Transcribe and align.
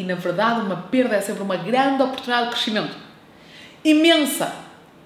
E 0.00 0.02
na 0.02 0.14
verdade, 0.14 0.62
uma 0.62 0.76
perda 0.76 1.14
é 1.14 1.20
sempre 1.20 1.42
uma 1.42 1.58
grande 1.58 2.02
oportunidade 2.02 2.46
de 2.46 2.52
crescimento. 2.52 2.96
Imensa! 3.84 4.50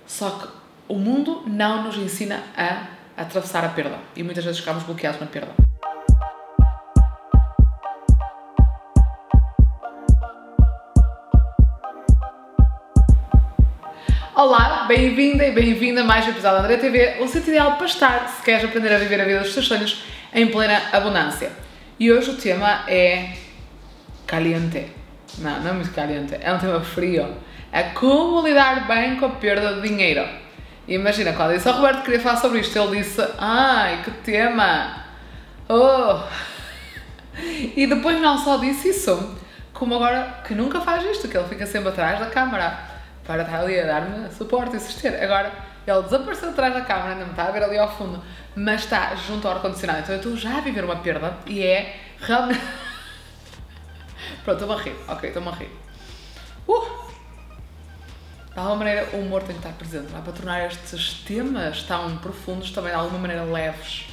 Só 0.07 0.31
que 0.31 0.47
o 0.87 0.95
mundo 0.95 1.43
não 1.49 1.83
nos 1.83 1.97
ensina 1.97 2.45
a 2.57 2.87
atravessar 3.21 3.65
a 3.65 3.71
perda. 3.71 3.99
E 4.15 4.23
muitas 4.23 4.45
vezes 4.45 4.61
ficamos 4.61 4.85
bloqueados 4.85 5.19
na 5.19 5.27
perda. 5.27 5.49
Olá, 14.37 14.85
bem-vinda 14.87 15.45
e 15.45 15.51
bem-vinda 15.51 16.03
a 16.03 16.05
mais 16.05 16.25
um 16.25 16.31
episódio 16.31 16.59
da 16.59 16.65
André 16.65 16.77
TV, 16.77 17.21
o 17.21 17.27
sítio 17.27 17.51
ideal 17.51 17.73
para 17.73 17.87
estar 17.87 18.29
se 18.29 18.43
queres 18.45 18.65
aprender 18.65 18.95
a 18.95 18.99
viver 18.99 19.21
a 19.21 19.25
vida 19.25 19.41
dos 19.41 19.53
teus 19.53 19.67
sonhos 19.67 20.05
em 20.33 20.47
plena 20.47 20.81
abundância. 20.93 21.51
E 21.99 22.13
hoje 22.13 22.31
o 22.31 22.37
tema 22.37 22.85
é 22.87 23.44
caliente. 24.27 24.91
Não, 25.39 25.61
não 25.61 25.71
é 25.71 25.73
muito 25.73 25.93
caliente, 25.93 26.37
é 26.41 26.53
um 26.53 26.59
tema 26.59 26.81
frio. 26.81 27.37
É 27.73 27.83
como 27.85 28.47
lidar 28.47 28.87
bem 28.87 29.17
com 29.17 29.27
a 29.27 29.31
perda 29.31 29.75
de 29.75 29.89
dinheiro. 29.89 30.25
E 30.87 30.95
imagina, 30.95 31.33
quando 31.33 31.55
disse 31.55 31.69
ao 31.69 31.75
Roberto 31.77 31.99
que 31.99 32.05
queria 32.05 32.21
falar 32.21 32.37
sobre 32.37 32.61
isto, 32.61 32.79
ele 32.79 32.99
disse: 32.99 33.21
Ai, 33.39 34.03
que 34.05 34.11
tema! 34.11 35.05
Oh! 35.69 36.23
E 37.77 37.85
depois 37.89 38.21
não 38.21 38.39
só 38.39 38.59
disse 38.59 38.91
isso, 38.91 39.37
como 39.73 39.97
agora 39.97 40.43
que 40.47 40.55
nunca 40.55 40.81
faz 40.81 41.05
isto, 41.05 41.27
que 41.27 41.37
ele 41.37 41.49
fica 41.49 41.67
sempre 41.67 41.89
atrás 41.89 42.21
da 42.21 42.27
câmara 42.27 42.79
para 43.27 43.43
estar 43.43 43.59
ali 43.59 43.81
a 43.81 43.87
dar-me 43.87 44.31
suporte 44.31 44.77
e 44.77 44.81
suster. 44.81 45.21
Agora, 45.21 45.51
ele 45.85 46.03
desapareceu 46.03 46.51
atrás 46.51 46.73
da 46.73 46.83
câmara, 46.83 47.13
ainda 47.13 47.25
me 47.25 47.33
está 47.33 47.49
a 47.49 47.51
ver 47.51 47.65
ali 47.65 47.77
ao 47.77 47.91
fundo, 47.97 48.23
mas 48.55 48.83
está 48.83 49.17
junto 49.17 49.49
ao 49.49 49.55
ar-condicionado. 49.55 50.01
Então 50.01 50.15
eu 50.15 50.21
estou 50.21 50.37
já 50.37 50.59
a 50.59 50.61
viver 50.61 50.85
uma 50.85 50.97
perda 50.97 51.35
e 51.45 51.63
é 51.63 51.97
realmente. 52.21 52.61
Pronto, 54.45 54.61
estou-me 54.61 54.81
a 54.81 54.85
rir. 54.85 54.97
Ok, 55.09 55.29
estou-me 55.31 55.49
a 55.49 55.53
rir. 55.53 55.71
Uh! 56.69 57.05
De 58.53 58.61
alguma 58.61 58.77
maneira, 58.77 59.09
o 59.15 59.21
humor 59.21 59.43
tem 59.43 59.57
que 59.57 59.67
estar 59.67 59.73
presente, 59.73 60.13
não 60.13 60.19
é? 60.19 60.23
Para 60.23 60.33
tornar 60.33 60.67
estes 60.67 61.15
temas 61.25 61.83
tão 61.85 62.19
profundos 62.19 62.71
também 62.71 62.93
de 62.93 62.99
alguma 62.99 63.19
maneira 63.19 63.43
leves. 63.43 64.07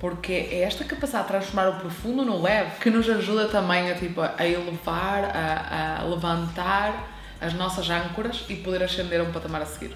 Porque 0.00 0.32
é 0.32 0.62
esta 0.62 0.84
capacidade 0.84 1.24
de 1.24 1.32
transformar 1.32 1.68
o 1.68 1.74
profundo 1.74 2.24
no 2.24 2.42
leve 2.42 2.78
que 2.80 2.90
nos 2.90 3.08
ajuda 3.08 3.46
também 3.48 3.90
a, 3.90 3.94
tipo, 3.94 4.20
a 4.20 4.46
elevar, 4.46 5.24
a, 5.24 6.00
a 6.00 6.04
levantar 6.04 7.10
as 7.40 7.52
nossas 7.52 7.88
âncoras 7.90 8.44
e 8.48 8.56
poder 8.56 8.82
ascender 8.82 9.20
a 9.20 9.24
um 9.24 9.32
patamar 9.32 9.62
a 9.62 9.66
seguir. 9.66 9.94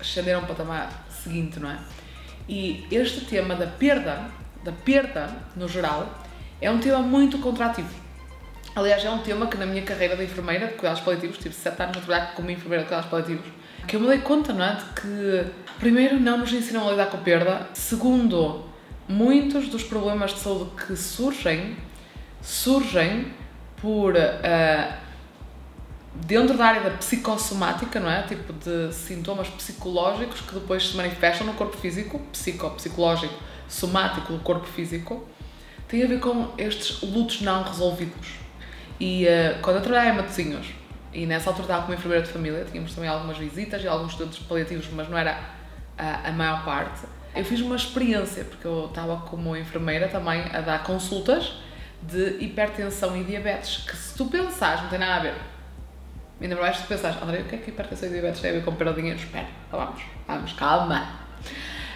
Ascender 0.00 0.36
a 0.36 0.38
um 0.38 0.46
patamar 0.46 0.88
seguinte, 1.10 1.58
não 1.58 1.70
é? 1.70 1.78
E 2.48 2.86
este 2.90 3.22
tema 3.26 3.56
da 3.56 3.66
perda, 3.66 4.30
da 4.62 4.72
perda 4.72 5.28
no 5.54 5.68
geral, 5.68 6.08
é 6.60 6.70
um 6.70 6.78
tema 6.78 7.00
muito 7.00 7.38
contrativo. 7.38 8.05
Aliás, 8.76 9.02
é 9.02 9.10
um 9.10 9.20
tema 9.20 9.46
que 9.46 9.56
na 9.56 9.64
minha 9.64 9.80
carreira 9.80 10.14
de 10.14 10.24
enfermeira 10.24 10.66
de 10.66 10.74
cuidados 10.74 11.00
paliativos, 11.00 11.38
tive 11.38 11.54
7 11.54 11.82
anos 11.82 11.96
a 11.96 12.00
trabalhar 12.00 12.34
como 12.34 12.50
enfermeira 12.50 12.82
de 12.82 12.88
cuidados 12.90 13.10
paliativos, 13.10 13.46
que 13.88 13.96
eu 13.96 14.00
me 14.00 14.06
dei 14.06 14.18
conta, 14.18 14.52
não 14.52 14.62
é? 14.62 14.74
De 14.74 14.84
que, 15.00 15.46
primeiro, 15.78 16.20
não 16.20 16.36
nos 16.36 16.52
ensinam 16.52 16.86
a 16.86 16.90
lidar 16.90 17.06
com 17.06 17.16
a 17.16 17.20
perda, 17.20 17.66
segundo, 17.72 18.66
muitos 19.08 19.70
dos 19.70 19.82
problemas 19.82 20.34
de 20.34 20.40
saúde 20.40 20.72
que 20.86 20.94
surgem, 20.94 21.74
surgem 22.42 23.32
por. 23.80 24.14
Uh, 24.14 25.06
dentro 26.26 26.58
da 26.58 26.66
área 26.66 26.82
da 26.82 26.90
psicossomática, 26.98 27.98
não 27.98 28.10
é? 28.10 28.24
Tipo 28.24 28.52
de 28.52 28.92
sintomas 28.92 29.48
psicológicos 29.48 30.42
que 30.42 30.52
depois 30.52 30.86
se 30.86 30.96
manifestam 30.98 31.46
no 31.46 31.54
corpo 31.54 31.78
físico, 31.78 32.18
psico, 32.30 32.68
psicológico, 32.72 33.34
somático 33.68 34.34
do 34.34 34.38
corpo 34.40 34.66
físico, 34.66 35.26
tem 35.88 36.02
a 36.04 36.06
ver 36.06 36.20
com 36.20 36.52
estes 36.58 37.00
lutos 37.00 37.40
não 37.40 37.62
resolvidos. 37.62 38.45
E 38.98 39.26
uh, 39.26 39.60
quando 39.62 39.76
eu 39.76 39.82
trabalhava 39.82 40.14
em 40.14 40.16
Matosinhos, 40.16 40.66
e 41.12 41.26
nessa 41.26 41.50
altura 41.50 41.64
estava 41.64 41.82
como 41.82 41.94
enfermeira 41.94 42.24
de 42.24 42.30
família, 42.32 42.64
tínhamos 42.70 42.94
também 42.94 43.08
algumas 43.08 43.38
visitas 43.38 43.82
e 43.82 43.88
alguns 43.88 44.12
estudos 44.12 44.38
paliativos, 44.40 44.86
mas 44.92 45.08
não 45.08 45.16
era 45.16 45.38
a, 45.96 46.28
a 46.28 46.32
maior 46.32 46.64
parte, 46.64 47.06
eu 47.34 47.44
fiz 47.44 47.60
uma 47.60 47.76
experiência, 47.76 48.44
porque 48.44 48.66
eu 48.66 48.86
estava 48.86 49.16
como 49.18 49.56
enfermeira 49.56 50.08
também 50.08 50.42
a 50.52 50.60
dar 50.60 50.82
consultas 50.82 51.54
de 52.02 52.42
hipertensão 52.42 53.16
e 53.16 53.24
diabetes, 53.24 53.84
que 53.86 53.96
se 53.96 54.16
tu 54.16 54.26
pensares, 54.26 54.82
não 54.82 54.88
tem 54.88 54.98
nada 54.98 55.14
a 55.16 55.18
ver 55.20 55.34
Ainda 56.40 56.54
mais 56.56 56.76
se 56.76 56.86
pensares, 56.86 57.20
André, 57.22 57.40
o 57.40 57.44
que 57.44 57.54
é 57.54 57.58
que 57.58 57.70
hipertensão 57.70 58.08
e 58.08 58.12
diabetes 58.12 58.40
tem 58.40 58.50
a 58.50 58.54
ver 58.54 58.64
com 58.64 58.74
perda 58.74 58.92
de 58.92 59.00
dinheiro? 59.00 59.18
Espera, 59.18 59.46
vamos, 59.70 60.02
vamos, 60.26 60.52
calma. 60.52 61.08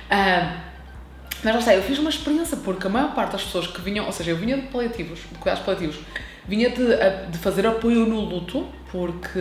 Uh, 0.07 0.61
mas 1.45 1.55
lá 1.55 1.59
está, 1.59 1.75
eu 1.75 1.83
fiz 1.83 1.99
uma 1.99 2.09
experiência 2.09 2.57
porque 2.57 2.87
a 2.87 2.91
maior 2.91 3.15
parte 3.15 3.33
das 3.33 3.45
pessoas 3.45 3.67
que 3.67 3.81
vinham, 3.83 4.07
ou 4.07 4.13
seja, 4.13 4.31
eu 4.31 4.37
vinha 4.39 4.57
de 4.57 4.67
paliativos, 4.69 5.21
de 5.21 5.39
cuidados 5.39 5.63
paliativos, 5.63 5.99
vinha 6.47 6.71
de, 6.71 6.85
de 7.31 7.39
fazer 7.39 7.67
apoio 7.67 8.07
no 8.07 8.21
luto, 8.21 8.67
porque 8.91 9.41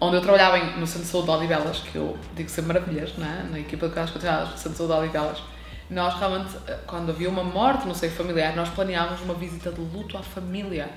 onde 0.00 0.16
eu 0.16 0.20
trabalhava 0.20 0.58
no 0.78 0.86
Centro 0.86 1.02
de 1.02 1.08
Saúde 1.08 1.28
de 1.28 1.34
Odivelas, 1.34 1.78
que 1.78 1.96
eu 1.96 2.16
digo 2.34 2.48
sempre 2.48 2.72
maravilhas, 2.72 3.12
é? 3.18 3.50
na 3.50 3.58
equipa 3.58 3.86
de 3.86 3.92
cuidados 3.92 4.12
continuados 4.12 4.50
do 4.50 4.56
Centro 4.56 4.70
de 4.70 4.76
Saúde 4.78 4.92
de 4.92 5.00
Odivelas, 5.00 5.42
nós 5.90 6.14
realmente, 6.18 6.54
quando 6.86 7.10
havia 7.10 7.28
uma 7.28 7.42
morte, 7.42 7.86
não 7.86 7.94
sei, 7.94 8.10
familiar, 8.10 8.54
nós 8.54 8.68
planeávamos 8.68 9.20
uma 9.22 9.34
visita 9.34 9.72
de 9.72 9.80
luto 9.80 10.18
à 10.18 10.22
família, 10.22 10.88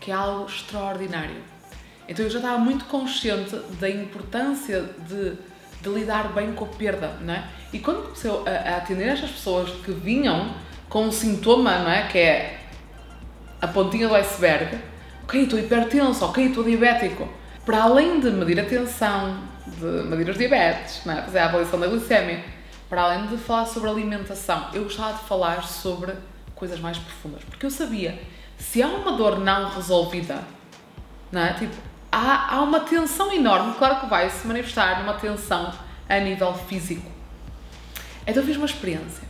que 0.00 0.10
é 0.10 0.14
algo 0.14 0.46
extraordinário 0.46 1.58
então 2.08 2.24
eu 2.24 2.30
já 2.30 2.38
estava 2.38 2.58
muito 2.58 2.86
consciente 2.86 3.54
da 3.78 3.88
importância 3.88 4.82
de, 5.06 5.34
de 5.82 5.88
lidar 5.90 6.32
bem 6.32 6.52
com 6.54 6.64
a 6.64 6.68
perda, 6.68 7.12
não 7.20 7.34
é? 7.34 7.44
E 7.70 7.78
quando 7.78 8.02
comecei 8.04 8.30
a, 8.30 8.74
a 8.74 8.76
atender 8.78 9.08
estas 9.08 9.30
pessoas 9.30 9.70
que 9.84 9.92
vinham 9.92 10.54
com 10.88 11.04
um 11.04 11.12
sintoma, 11.12 11.78
não 11.80 11.90
é? 11.90 12.08
Que 12.08 12.18
é 12.18 12.60
a 13.60 13.66
pontinha 13.66 14.08
do 14.08 14.14
iceberg, 14.14 14.78
ok, 15.24 15.42
estou 15.42 15.58
hipertenso, 15.58 16.24
ok, 16.24 16.46
estou 16.46 16.64
diabético. 16.64 17.28
Para 17.64 17.82
além 17.82 18.20
de 18.20 18.30
medir 18.30 18.58
a 18.60 18.64
tensão, 18.64 19.42
de 19.66 19.84
medir 19.84 20.30
os 20.30 20.38
diabetes, 20.38 21.06
é? 21.06 21.22
fazer 21.22 21.38
a 21.38 21.44
avaliação 21.46 21.78
da 21.78 21.86
glicemia, 21.86 22.44
para 22.88 23.02
além 23.02 23.26
de 23.26 23.36
falar 23.36 23.66
sobre 23.66 23.90
alimentação, 23.90 24.68
eu 24.72 24.84
gostava 24.84 25.18
de 25.18 25.24
falar 25.24 25.62
sobre 25.64 26.14
coisas 26.54 26.80
mais 26.80 26.96
profundas. 26.98 27.42
Porque 27.44 27.66
eu 27.66 27.70
sabia, 27.70 28.18
se 28.58 28.82
há 28.82 28.88
uma 28.88 29.12
dor 29.12 29.38
não 29.38 29.68
resolvida, 29.70 30.38
não 31.30 31.42
é? 31.42 31.52
Tipo, 31.52 31.76
há, 32.10 32.54
há 32.54 32.62
uma 32.62 32.80
tensão 32.80 33.32
enorme, 33.32 33.74
claro 33.76 34.00
que 34.00 34.06
vai 34.06 34.30
se 34.30 34.46
manifestar 34.46 35.00
numa 35.00 35.14
tensão 35.14 35.72
a 36.08 36.18
nível 36.18 36.54
físico. 36.54 37.10
Então 38.26 38.42
fiz 38.42 38.56
uma 38.56 38.66
experiência. 38.66 39.26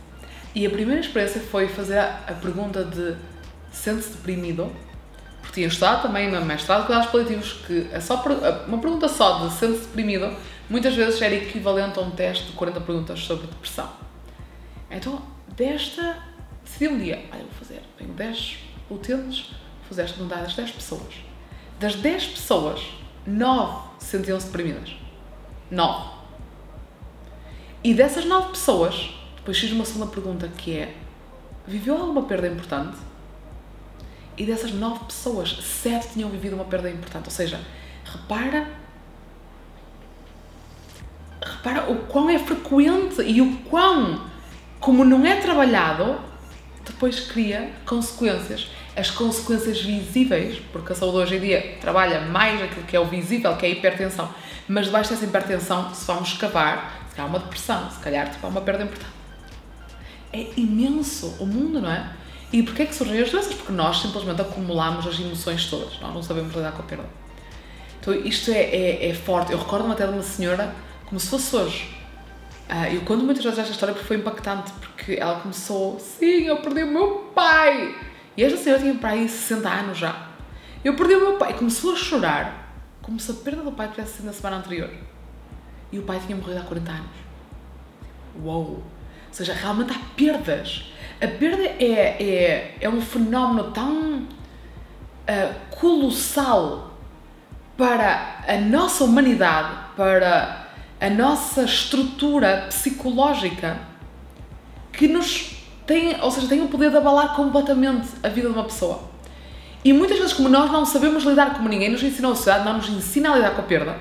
E 0.55 0.65
a 0.65 0.69
primeira 0.69 1.01
experiência 1.01 1.41
foi 1.41 1.67
fazer 1.67 1.99
a, 1.99 2.19
a 2.27 2.33
pergunta 2.33 2.83
de 2.83 3.15
sente-se 3.71 4.11
deprimido? 4.11 4.71
Porque 5.41 5.55
tinha 5.55 5.67
estudado 5.67 6.03
também 6.03 6.29
no 6.29 6.43
mestrado 6.45 6.81
de 6.81 6.87
cuidados 6.87 7.11
paliativos 7.11 7.53
que 7.65 7.87
é 7.91 7.99
só, 7.99 8.23
uma 8.67 8.77
pergunta 8.79 9.07
só 9.07 9.47
de 9.47 9.53
sente-se 9.53 9.87
deprimido 9.87 10.35
muitas 10.69 10.95
vezes 10.95 11.21
era 11.21 11.33
equivalente 11.33 11.97
a 11.97 12.01
um 12.01 12.11
teste 12.11 12.45
de 12.45 12.51
40 12.53 12.81
perguntas 12.81 13.19
sobre 13.19 13.47
depressão. 13.47 13.89
Então, 14.91 15.21
desta, 15.55 16.17
decidi 16.63 16.87
um 16.87 16.97
dia, 16.97 17.25
olha, 17.31 17.41
vou 17.41 17.51
fazer, 17.57 17.81
tenho 17.97 18.11
10 18.11 18.57
utentes, 18.89 19.49
vou 19.49 19.89
fazer 19.89 20.03
esta 20.03 20.17
pergunta 20.17 20.35
às 20.35 20.55
10 20.55 20.71
pessoas 20.71 21.29
das 21.79 21.95
10 21.95 22.27
pessoas, 22.27 22.81
9 23.25 23.89
sentiam-se 23.99 24.47
deprimidas. 24.47 24.93
9. 25.71 26.09
E 27.83 27.93
dessas 27.93 28.25
9 28.25 28.49
pessoas, 28.49 29.13
depois 29.37 29.57
fiz 29.57 29.71
uma 29.71 29.85
segunda 29.85 30.11
pergunta 30.11 30.47
que 30.49 30.77
é: 30.77 30.93
viveu 31.65 31.95
alguma 31.97 32.23
perda 32.23 32.47
importante? 32.47 32.97
E 34.39 34.45
dessas 34.45 34.71
9 34.71 35.05
pessoas, 35.05 35.51
7 35.61 36.13
tinham 36.13 36.29
vivido 36.29 36.55
uma 36.55 36.65
perda 36.65 36.89
importante. 36.89 37.25
Ou 37.25 37.31
seja, 37.31 37.59
repara. 38.03 38.67
Repara 41.41 41.91
o 41.91 42.05
quão 42.05 42.29
é 42.29 42.39
frequente 42.39 43.21
e 43.21 43.41
o 43.41 43.57
quão, 43.69 44.25
como 44.79 45.05
não 45.05 45.25
é 45.25 45.35
trabalhado, 45.35 46.19
depois 46.85 47.19
cria 47.19 47.71
consequências 47.85 48.69
as 48.99 49.09
consequências 49.09 49.81
visíveis, 49.81 50.61
porque 50.71 50.91
a 50.91 50.95
saúde 50.95 51.17
hoje 51.17 51.37
em 51.37 51.39
dia 51.39 51.77
trabalha 51.79 52.21
mais 52.21 52.61
aquilo 52.61 52.85
que 52.85 52.95
é 52.95 52.99
o 52.99 53.05
visível, 53.05 53.55
que 53.55 53.65
é 53.65 53.69
a 53.69 53.71
hipertensão, 53.71 54.29
mas 54.67 54.85
debaixo 54.85 55.11
dessa 55.11 55.25
hipertensão, 55.25 55.93
se 55.93 56.05
vamos 56.05 56.29
escavar, 56.29 57.05
se 57.09 57.15
calhar 57.15 57.29
uma 57.29 57.39
depressão, 57.39 57.89
se 57.89 57.99
calhar 57.99 58.29
tipo, 58.29 58.45
há 58.45 58.49
uma 58.49 58.61
perda 58.61 58.83
importante. 58.83 59.13
É 60.33 60.47
imenso 60.57 61.35
o 61.39 61.45
mundo, 61.45 61.81
não 61.81 61.91
é? 61.91 62.11
E 62.51 62.63
porquê 62.63 62.83
é 62.83 62.85
que 62.85 62.95
surgem 62.95 63.21
as 63.21 63.31
doenças? 63.31 63.53
Porque 63.53 63.71
nós 63.71 64.01
simplesmente 64.01 64.41
acumulamos 64.41 65.05
as 65.05 65.19
emoções 65.19 65.65
todas, 65.69 65.99
nós 65.99 66.13
não 66.13 66.23
sabemos 66.23 66.55
lidar 66.55 66.71
com 66.71 66.81
a 66.81 66.85
perda. 66.85 67.05
Então 67.99 68.13
isto 68.13 68.51
é, 68.51 68.61
é, 68.61 69.09
é 69.09 69.13
forte. 69.13 69.51
Eu 69.51 69.59
recordo-me 69.59 69.93
até 69.93 70.07
de 70.07 70.13
uma 70.13 70.23
senhora, 70.23 70.73
como 71.05 71.19
se 71.19 71.27
fosse 71.27 71.55
hoje. 71.55 71.95
Uh, 72.69 72.93
eu 72.93 73.01
conto 73.01 73.23
muitas 73.23 73.43
vezes 73.43 73.59
esta 73.59 73.71
história 73.71 73.93
porque 73.93 74.07
foi 74.07 74.17
impactante, 74.17 74.71
porque 74.73 75.13
ela 75.13 75.39
começou, 75.39 75.99
sim, 75.99 76.45
eu 76.45 76.57
perdi 76.57 76.83
o 76.83 76.87
meu 76.87 77.31
pai 77.33 77.95
e 78.39 78.43
esta 78.43 78.57
senhora 78.57 78.81
tinha 78.81 78.95
para 78.95 79.09
aí 79.09 79.27
60 79.27 79.67
anos 79.67 79.97
já. 79.97 80.29
Eu 80.81 80.95
perdi 80.95 81.15
o 81.15 81.19
meu 81.19 81.37
pai. 81.37 81.53
Começou 81.57 81.91
a 81.91 81.95
chorar, 81.97 82.73
como 83.01 83.19
se 83.19 83.29
a 83.31 83.33
perda 83.33 83.63
do 83.63 83.71
pai 83.73 83.89
tivesse 83.89 84.13
sido 84.13 84.27
na 84.27 84.31
semana 84.33 84.57
anterior. 84.57 84.89
E 85.91 85.99
o 85.99 86.03
pai 86.03 86.21
tinha 86.25 86.37
morrido 86.37 86.59
há 86.59 86.63
40 86.63 86.89
anos. 86.89 87.11
Uou! 88.41 88.65
Ou 88.65 88.83
seja, 89.29 89.53
realmente 89.53 89.91
há 89.91 89.99
perdas. 90.15 90.85
A 91.21 91.27
perda 91.27 91.63
é, 91.63 92.15
é, 92.23 92.77
é 92.79 92.89
um 92.89 93.01
fenómeno 93.01 93.71
tão 93.71 94.19
uh, 94.19 95.55
colossal 95.71 96.93
para 97.77 98.43
a 98.47 98.57
nossa 98.57 99.03
humanidade, 99.03 99.69
para 99.97 100.67
a 100.99 101.09
nossa 101.09 101.63
estrutura 101.63 102.67
psicológica, 102.69 103.77
que 104.93 105.07
nos 105.07 105.57
tem, 105.85 106.19
ou 106.21 106.31
seja, 106.31 106.47
tem 106.47 106.61
o 106.61 106.67
poder 106.67 106.89
de 106.89 106.97
abalar 106.97 107.35
completamente 107.35 108.07
a 108.23 108.29
vida 108.29 108.47
de 108.47 108.53
uma 108.53 108.63
pessoa. 108.63 109.09
E 109.83 109.91
muitas 109.91 110.17
vezes, 110.17 110.33
como 110.33 110.47
nós 110.47 110.71
não 110.71 110.85
sabemos 110.85 111.23
lidar 111.23 111.53
como 111.53 111.67
ninguém 111.67 111.89
nos 111.89 112.03
ensina 112.03 112.29
a 112.29 112.35
sociedade, 112.35 112.65
não 112.65 112.77
nos 112.77 112.89
ensina 112.89 113.31
a 113.31 113.35
lidar 113.35 113.51
com 113.51 113.61
a 113.61 113.65
perda, 113.65 113.97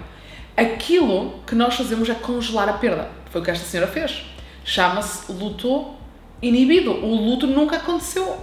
aquilo 0.57 1.41
que 1.47 1.55
nós 1.55 1.75
fazemos 1.75 2.09
é 2.09 2.15
congelar 2.15 2.69
a 2.69 2.75
perda. 2.75 3.09
Foi 3.31 3.41
o 3.41 3.45
que 3.45 3.51
esta 3.51 3.65
senhora 3.65 3.91
fez. 3.91 4.25
Chama-se 4.65 5.33
luto 5.33 5.98
inibido. 6.41 6.93
O 6.93 7.15
luto 7.15 7.47
nunca 7.47 7.77
aconteceu. 7.77 8.39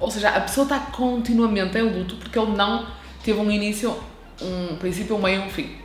Ou 0.00 0.10
seja, 0.10 0.30
a 0.30 0.40
pessoa 0.40 0.64
está 0.64 0.78
continuamente 0.78 1.76
em 1.78 1.82
luto 1.82 2.16
porque 2.16 2.38
ele 2.38 2.52
não 2.52 2.86
teve 3.22 3.38
um 3.38 3.50
início, 3.50 3.96
um 4.40 4.76
princípio, 4.76 5.16
um 5.16 5.22
meio 5.22 5.42
um 5.42 5.50
fim. 5.50 5.76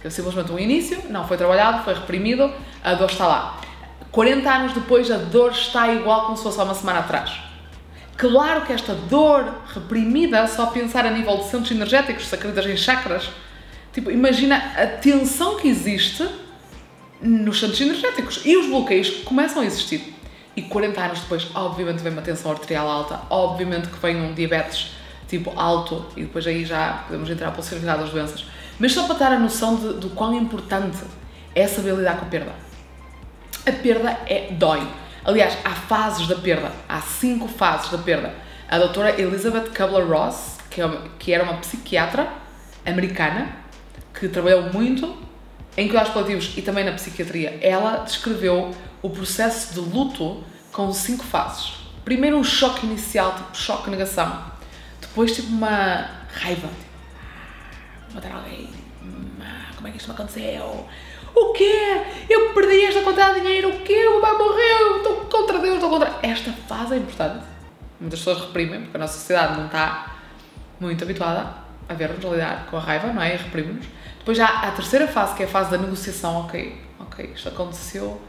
Teve 0.00 0.14
simplesmente 0.14 0.50
um 0.50 0.58
início, 0.58 1.02
não 1.10 1.26
foi 1.26 1.36
trabalhado, 1.36 1.84
foi 1.84 1.94
reprimido, 1.94 2.50
a 2.82 2.94
dor 2.94 3.10
está 3.10 3.26
lá. 3.26 3.60
40 4.10 4.50
anos 4.50 4.72
depois, 4.72 5.10
a 5.10 5.16
dor 5.16 5.52
está 5.52 5.92
igual 5.92 6.24
como 6.24 6.36
se 6.36 6.42
fosse 6.42 6.60
há 6.60 6.64
uma 6.64 6.74
semana 6.74 7.00
atrás. 7.00 7.38
Claro 8.16 8.66
que 8.66 8.72
esta 8.72 8.94
dor 8.94 9.62
reprimida, 9.72 10.46
só 10.46 10.66
pensar 10.66 11.06
a 11.06 11.10
nível 11.10 11.38
de 11.38 11.44
centros 11.44 11.70
energéticos, 11.70 12.26
sacritas 12.26 12.66
em 12.66 12.76
chakras, 12.76 13.30
tipo, 13.92 14.10
imagina 14.10 14.56
a 14.76 14.86
tensão 14.86 15.56
que 15.56 15.68
existe 15.68 16.28
nos 17.22 17.60
centros 17.60 17.80
energéticos 17.80 18.42
e 18.44 18.56
os 18.56 18.66
bloqueios 18.66 19.08
que 19.08 19.22
começam 19.22 19.62
a 19.62 19.64
existir. 19.64 20.19
E 20.56 20.62
40 20.62 21.00
anos 21.00 21.20
depois, 21.20 21.48
obviamente, 21.54 22.02
vem 22.02 22.12
uma 22.12 22.22
tensão 22.22 22.50
arterial 22.50 22.88
alta, 22.88 23.20
obviamente 23.30 23.88
que 23.88 23.98
vem 23.98 24.16
um 24.16 24.34
diabetes 24.34 24.92
tipo 25.28 25.52
alto, 25.56 26.06
e 26.16 26.22
depois 26.22 26.44
aí 26.46 26.64
já 26.64 27.04
podemos 27.06 27.30
entrar 27.30 27.46
pela 27.46 27.56
possibilidade 27.56 28.02
das 28.02 28.10
doenças. 28.10 28.44
Mas 28.78 28.92
só 28.92 29.04
para 29.06 29.14
dar 29.14 29.32
a 29.32 29.38
noção 29.38 29.76
de, 29.76 29.94
do 29.94 30.10
quão 30.10 30.34
importante 30.34 30.98
é 31.54 31.68
saber 31.68 31.94
lidar 31.94 32.16
com 32.16 32.26
a 32.26 32.28
perda. 32.28 32.52
A 33.66 33.72
perda 33.72 34.18
é 34.26 34.52
dói. 34.52 34.86
Aliás, 35.24 35.56
há 35.64 35.70
fases 35.70 36.26
da 36.26 36.34
perda, 36.34 36.72
há 36.88 37.00
cinco 37.00 37.46
fases 37.46 37.90
da 37.90 37.98
perda. 37.98 38.34
A 38.68 38.78
doutora 38.78 39.20
Elizabeth 39.20 39.68
Kubler-Ross, 39.76 40.58
que, 40.70 40.80
é 40.80 40.90
que 41.18 41.32
era 41.32 41.44
uma 41.44 41.54
psiquiatra 41.54 42.26
americana, 42.84 43.54
que 44.18 44.28
trabalhou 44.28 44.72
muito 44.72 45.16
em 45.76 45.86
cuidados 45.86 46.12
paliativos 46.12 46.52
e 46.56 46.62
também 46.62 46.84
na 46.84 46.92
psiquiatria, 46.92 47.58
ela 47.62 47.98
descreveu 47.98 48.74
o 49.02 49.10
processo 49.10 49.74
de 49.74 49.80
luto 49.80 50.42
com 50.72 50.92
cinco 50.92 51.24
fases. 51.24 51.72
Primeiro 52.04 52.36
um 52.36 52.44
choque 52.44 52.86
inicial, 52.86 53.34
tipo 53.34 53.56
choque 53.56 53.90
negação. 53.90 54.44
Depois 55.00 55.34
tipo 55.34 55.48
uma 55.48 56.08
raiva, 56.32 56.68
matar 58.14 58.32
alguém, 58.32 58.68
ah, 59.40 59.72
como 59.76 59.88
é 59.88 59.90
que 59.90 59.96
isto 59.98 60.08
me 60.08 60.14
aconteceu? 60.14 60.86
O 61.34 61.52
quê? 61.52 62.02
Eu 62.28 62.52
perdi 62.52 62.84
esta 62.84 63.02
quantidade 63.02 63.34
de 63.34 63.40
dinheiro, 63.40 63.68
o 63.68 63.80
quê? 63.80 64.06
O 64.08 64.12
meu 64.12 64.20
pai 64.20 64.32
morreu, 64.36 64.96
estou 64.96 65.16
contra 65.26 65.58
Deus, 65.58 65.74
estou 65.76 65.90
contra... 65.90 66.18
Esta 66.22 66.52
fase 66.52 66.94
é 66.94 66.96
importante. 66.98 67.44
Muitas 68.00 68.18
pessoas 68.18 68.40
reprimem, 68.40 68.82
porque 68.82 68.96
a 68.96 69.00
nossa 69.00 69.14
sociedade 69.14 69.56
não 69.56 69.66
está 69.66 70.16
muito 70.80 71.04
habituada 71.04 71.54
a 71.88 71.94
ver-nos, 71.94 72.24
lidar 72.24 72.66
com 72.66 72.76
a 72.76 72.80
raiva, 72.80 73.12
não 73.12 73.22
é? 73.22 73.34
E 73.34 73.36
reprimimos. 73.36 73.86
Depois 74.20 74.36
já 74.36 74.46
há 74.46 74.68
a 74.68 74.70
terceira 74.70 75.08
fase, 75.08 75.34
que 75.34 75.42
é 75.42 75.46
a 75.46 75.48
fase 75.48 75.70
da 75.70 75.78
negociação, 75.78 76.42
ok, 76.42 76.78
ok, 77.00 77.32
isto 77.34 77.48
aconteceu, 77.48 78.20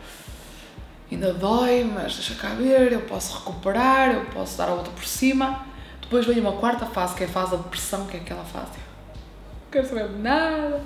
ainda 1.12 1.34
dói, 1.34 1.84
mas 1.84 2.16
deixa 2.16 2.34
cá 2.36 2.50
ver, 2.56 2.94
eu 2.94 3.02
posso 3.02 3.38
recuperar, 3.38 4.12
eu 4.12 4.26
posso 4.26 4.58
dar 4.58 4.70
a 4.70 4.74
outra 4.74 4.92
por 4.94 5.06
cima. 5.06 5.66
Depois 6.02 6.26
vem 6.26 6.40
uma 6.40 6.54
quarta 6.54 6.86
fase, 6.86 7.14
que 7.14 7.24
é 7.24 7.28
a 7.28 7.30
fase 7.30 7.52
da 7.52 7.58
depressão, 7.58 8.08
que 8.08 8.16
é 8.16 8.20
aquela 8.22 8.44
fase, 8.46 8.68
não 8.68 9.72
quero 9.72 9.88
saber 9.88 10.08
de 10.08 10.18
nada, 10.20 10.82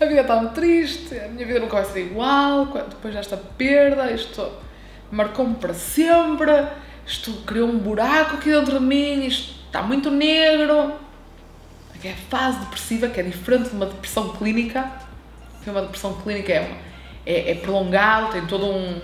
a 0.00 0.04
vida 0.04 0.20
está 0.20 0.36
muito 0.36 0.54
triste, 0.54 1.18
a 1.18 1.28
minha 1.28 1.46
vida 1.46 1.60
nunca 1.60 1.76
vai 1.76 1.84
ser 1.84 2.06
igual, 2.06 2.66
depois 2.66 3.14
desta 3.14 3.36
perda, 3.36 4.10
isto 4.10 4.52
marcou-me 5.10 5.54
para 5.54 5.72
sempre, 5.72 6.50
isto 7.06 7.32
criou 7.46 7.68
um 7.68 7.78
buraco 7.78 8.36
aqui 8.36 8.50
dentro 8.50 8.78
de 8.78 8.84
mim, 8.84 9.24
isto 9.24 9.54
está 9.66 9.82
muito 9.82 10.10
negro. 10.10 11.05
É 12.06 12.12
a 12.12 12.16
fase 12.30 12.60
depressiva, 12.60 13.08
que 13.08 13.18
é 13.18 13.22
diferente 13.24 13.70
de 13.70 13.74
uma 13.74 13.86
depressão 13.86 14.28
clínica, 14.28 14.88
que 15.64 15.68
uma 15.68 15.82
depressão 15.82 16.14
clínica 16.14 16.52
é, 16.52 16.78
é, 17.26 17.50
é 17.50 17.54
prolongado, 17.56 18.30
tem 18.30 18.46
todo 18.46 18.64
um, 18.64 19.00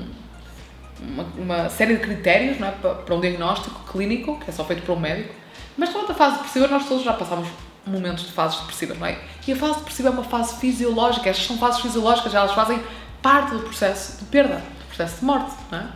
uma, 1.01 1.25
uma, 1.37 1.69
série 1.69 1.97
de 1.97 2.01
critérios 2.01 2.61
não 2.61 2.69
é? 2.69 2.71
para, 2.71 2.95
para 2.95 3.15
um 3.17 3.21
diagnóstico 3.21 3.81
clínico, 3.91 4.39
que 4.39 4.51
é 4.51 4.53
só 4.53 4.65
feito 4.65 4.83
por 4.85 4.93
um 4.97 5.01
médico. 5.01 5.35
Mas 5.77 5.93
toda 5.93 6.13
a 6.13 6.15
fase 6.15 6.37
depressiva, 6.37 6.69
nós 6.69 6.87
todos 6.87 7.03
já 7.03 7.13
passamos 7.13 7.49
momentos 7.85 8.25
de 8.25 8.31
fases 8.31 8.61
depressivas, 8.61 8.97
não 8.97 9.07
é? 9.09 9.19
E 9.49 9.53
a 9.53 9.57
fase 9.57 9.79
depressiva 9.79 10.09
é 10.09 10.13
uma 10.13 10.23
fase 10.23 10.61
fisiológica, 10.61 11.29
estas 11.29 11.45
são 11.45 11.59
fases 11.59 11.81
fisiológicas, 11.81 12.33
elas 12.33 12.53
fazem 12.53 12.81
parte 13.21 13.51
do 13.51 13.65
processo 13.65 14.19
de 14.21 14.27
perda, 14.27 14.59
do 14.59 14.87
processo 14.87 15.19
de 15.19 15.25
morte, 15.25 15.53
não 15.73 15.79
é? 15.81 15.87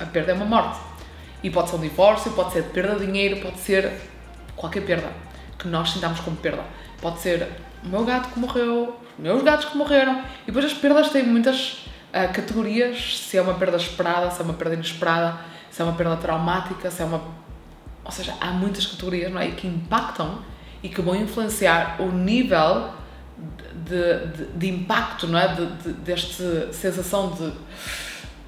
A 0.00 0.06
perda 0.06 0.32
é 0.32 0.34
uma 0.34 0.44
morte. 0.44 0.76
E 1.40 1.50
pode 1.50 1.70
ser 1.70 1.76
um 1.76 1.80
divórcio, 1.80 2.32
pode 2.32 2.52
ser 2.52 2.64
perda 2.64 2.96
de 2.98 3.06
dinheiro, 3.06 3.40
pode 3.40 3.60
ser 3.60 3.92
qualquer 4.56 4.80
perda 4.80 5.08
que 5.62 5.68
nós 5.68 5.90
sintamos 5.90 6.18
como 6.20 6.36
perda. 6.36 6.64
Pode 7.00 7.20
ser 7.20 7.48
o 7.84 7.88
meu 7.88 8.04
gato 8.04 8.30
que 8.30 8.38
morreu, 8.38 9.00
os 9.16 9.22
meus 9.22 9.42
gatos 9.42 9.66
que 9.66 9.76
morreram. 9.76 10.20
E 10.42 10.46
depois 10.46 10.64
as 10.64 10.74
perdas 10.74 11.10
têm 11.10 11.22
muitas 11.22 11.86
uh, 12.10 12.32
categorias, 12.32 13.18
se 13.20 13.38
é 13.38 13.42
uma 13.42 13.54
perda 13.54 13.76
esperada, 13.76 14.30
se 14.30 14.40
é 14.40 14.44
uma 14.44 14.54
perda 14.54 14.74
inesperada, 14.74 15.38
se 15.70 15.80
é 15.80 15.84
uma 15.84 15.94
perda 15.94 16.16
traumática, 16.16 16.90
se 16.90 17.00
é 17.00 17.04
uma... 17.04 17.22
Ou 18.04 18.10
seja, 18.10 18.34
há 18.40 18.48
muitas 18.48 18.86
categorias, 18.86 19.32
não 19.32 19.40
é? 19.40 19.52
Que 19.52 19.68
impactam 19.68 20.38
e 20.82 20.88
que 20.88 21.00
vão 21.00 21.14
influenciar 21.14 21.96
o 22.00 22.10
nível 22.10 22.90
de, 23.84 24.26
de, 24.26 24.44
de 24.46 24.68
impacto, 24.68 25.28
não 25.28 25.38
é? 25.38 25.54
De, 25.54 25.66
de, 25.66 25.92
desta 25.92 26.72
sensação 26.72 27.30
de 27.30 27.52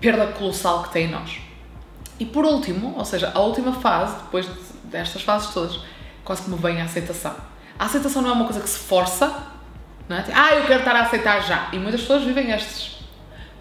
perda 0.01 0.27
colossal 0.33 0.83
que 0.83 0.93
tem 0.93 1.07
em 1.07 1.11
nós. 1.13 1.39
E 2.19 2.27
por 2.27 2.45
último, 2.45 2.95
ou 2.97 3.05
seja, 3.05 3.31
a 3.33 3.41
última 3.41 3.73
fase, 3.73 4.17
depois 4.25 4.49
destas 4.85 5.23
fases 5.23 5.53
todas, 5.53 5.81
quase 6.25 6.43
como 6.43 6.57
vem 6.57 6.81
a 6.81 6.85
aceitação. 6.85 7.35
A 7.79 7.85
aceitação 7.85 8.23
não 8.23 8.31
é 8.31 8.33
uma 8.33 8.45
coisa 8.45 8.61
que 8.61 8.69
se 8.69 8.79
força, 8.79 9.45
não 10.09 10.17
é? 10.17 10.23
Tipo, 10.23 10.37
ah, 10.39 10.55
eu 10.55 10.67
quero 10.67 10.81
estar 10.81 10.97
a 10.97 11.03
aceitar 11.03 11.41
já. 11.41 11.69
E 11.73 11.79
muitas 11.79 12.01
pessoas 12.01 12.25
vivem 12.25 12.51
estes. 12.51 13.05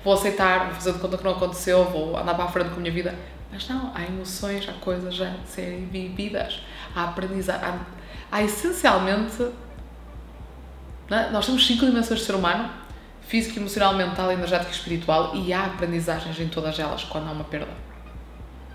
Vou 0.04 0.13
aceitar, 0.13 0.65
vou 0.65 0.75
fazer 0.75 0.94
de 0.94 1.00
conta 1.00 1.18
que 1.18 1.24
não 1.24 1.31
aconteceu, 1.31 1.86
vou 1.86 2.18
andar 2.18 2.33
para 2.33 2.45
a 2.45 2.48
frente 2.48 2.69
com 2.69 2.75
a 2.75 2.80
minha 2.80 2.92
vida. 2.92 3.15
Mas 3.51 3.68
não, 3.69 3.92
há 3.94 4.04
emoções, 4.04 4.68
há 4.68 4.74
coisas 4.74 5.13
de 5.13 5.30
serem 5.45 5.86
vividas, 5.86 6.62
há 6.95 7.04
aprendizagem, 7.04 7.63
há 7.63 7.80
há 8.33 8.42
essencialmente. 8.42 9.48
É? 11.12 11.29
Nós 11.29 11.46
temos 11.46 11.65
cinco 11.67 11.86
dimensões 11.86 12.22
de 12.22 12.25
ser 12.25 12.34
humano: 12.34 12.70
físico, 13.22 13.60
emocional, 13.60 13.93
mental, 13.93 14.32
energético 14.32 14.72
e 14.72 14.74
espiritual, 14.74 15.36
e 15.36 15.53
há 15.53 15.65
aprendizagens 15.65 16.39
em 16.39 16.48
todas 16.48 16.79
elas 16.79 17.03
quando 17.03 17.27
há 17.27 17.32
uma 17.32 17.43
perda. 17.43 17.72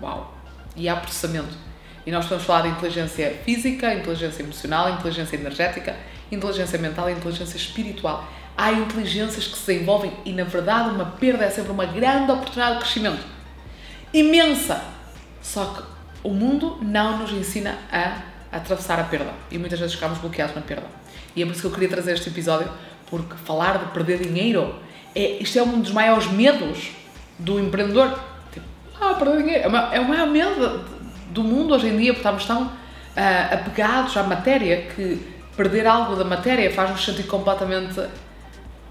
Uau! 0.01 0.33
E 0.75 0.87
há 0.87 0.95
processamento. 0.95 1.57
E 2.05 2.11
nós 2.11 2.25
podemos 2.25 2.45
falar 2.45 2.61
de 2.61 2.69
inteligência 2.69 3.35
física, 3.43 3.93
inteligência 3.93 4.41
emocional, 4.43 4.93
inteligência 4.93 5.35
energética, 5.35 5.95
inteligência 6.31 6.79
mental 6.79 7.09
e 7.09 7.13
inteligência 7.13 7.57
espiritual. 7.57 8.27
Há 8.57 8.71
inteligências 8.71 9.47
que 9.47 9.57
se 9.57 9.71
desenvolvem 9.71 10.11
e, 10.25 10.33
na 10.33 10.43
verdade, 10.43 10.89
uma 10.89 11.05
perda 11.05 11.45
é 11.45 11.49
sempre 11.49 11.71
uma 11.71 11.85
grande 11.85 12.31
oportunidade 12.31 12.75
de 12.75 12.81
crescimento. 12.81 13.23
Imensa! 14.13 14.83
Só 15.41 15.65
que 15.65 15.83
o 16.23 16.31
mundo 16.31 16.77
não 16.81 17.19
nos 17.19 17.31
ensina 17.31 17.77
a 17.91 18.21
atravessar 18.51 18.99
a 18.99 19.03
perda 19.03 19.31
e 19.51 19.57
muitas 19.57 19.79
vezes 19.79 19.95
ficamos 19.95 20.17
bloqueados 20.17 20.55
na 20.55 20.61
perda. 20.61 20.87
E 21.35 21.41
é 21.41 21.45
por 21.45 21.51
isso 21.51 21.61
que 21.61 21.67
eu 21.67 21.71
queria 21.71 21.89
trazer 21.89 22.13
este 22.13 22.29
episódio, 22.29 22.69
porque 23.09 23.35
falar 23.45 23.77
de 23.77 23.91
perder 23.91 24.19
dinheiro, 24.19 24.75
é, 25.15 25.41
isto 25.41 25.57
é 25.57 25.63
um 25.63 25.79
dos 25.79 25.91
maiores 25.91 26.27
medos 26.27 26.91
do 27.37 27.59
empreendedor. 27.59 28.19
Tipo, 28.51 28.65
ah, 28.99 29.13
perder 29.13 29.37
dinheiro. 29.43 29.75
É 29.93 29.99
o 29.99 30.07
maior 30.07 30.27
medo 30.27 30.98
do 31.29 31.43
mundo 31.43 31.73
hoje 31.73 31.87
em 31.87 31.97
dia, 31.97 32.13
porque 32.13 32.27
estamos 32.27 32.45
tão 32.45 32.63
uh, 32.63 33.53
apegados 33.53 34.15
à 34.17 34.23
matéria 34.23 34.87
que 34.95 35.19
perder 35.55 35.85
algo 35.85 36.15
da 36.15 36.23
matéria 36.23 36.71
faz-nos 36.71 37.03
sentir 37.03 37.23
completamente 37.23 38.01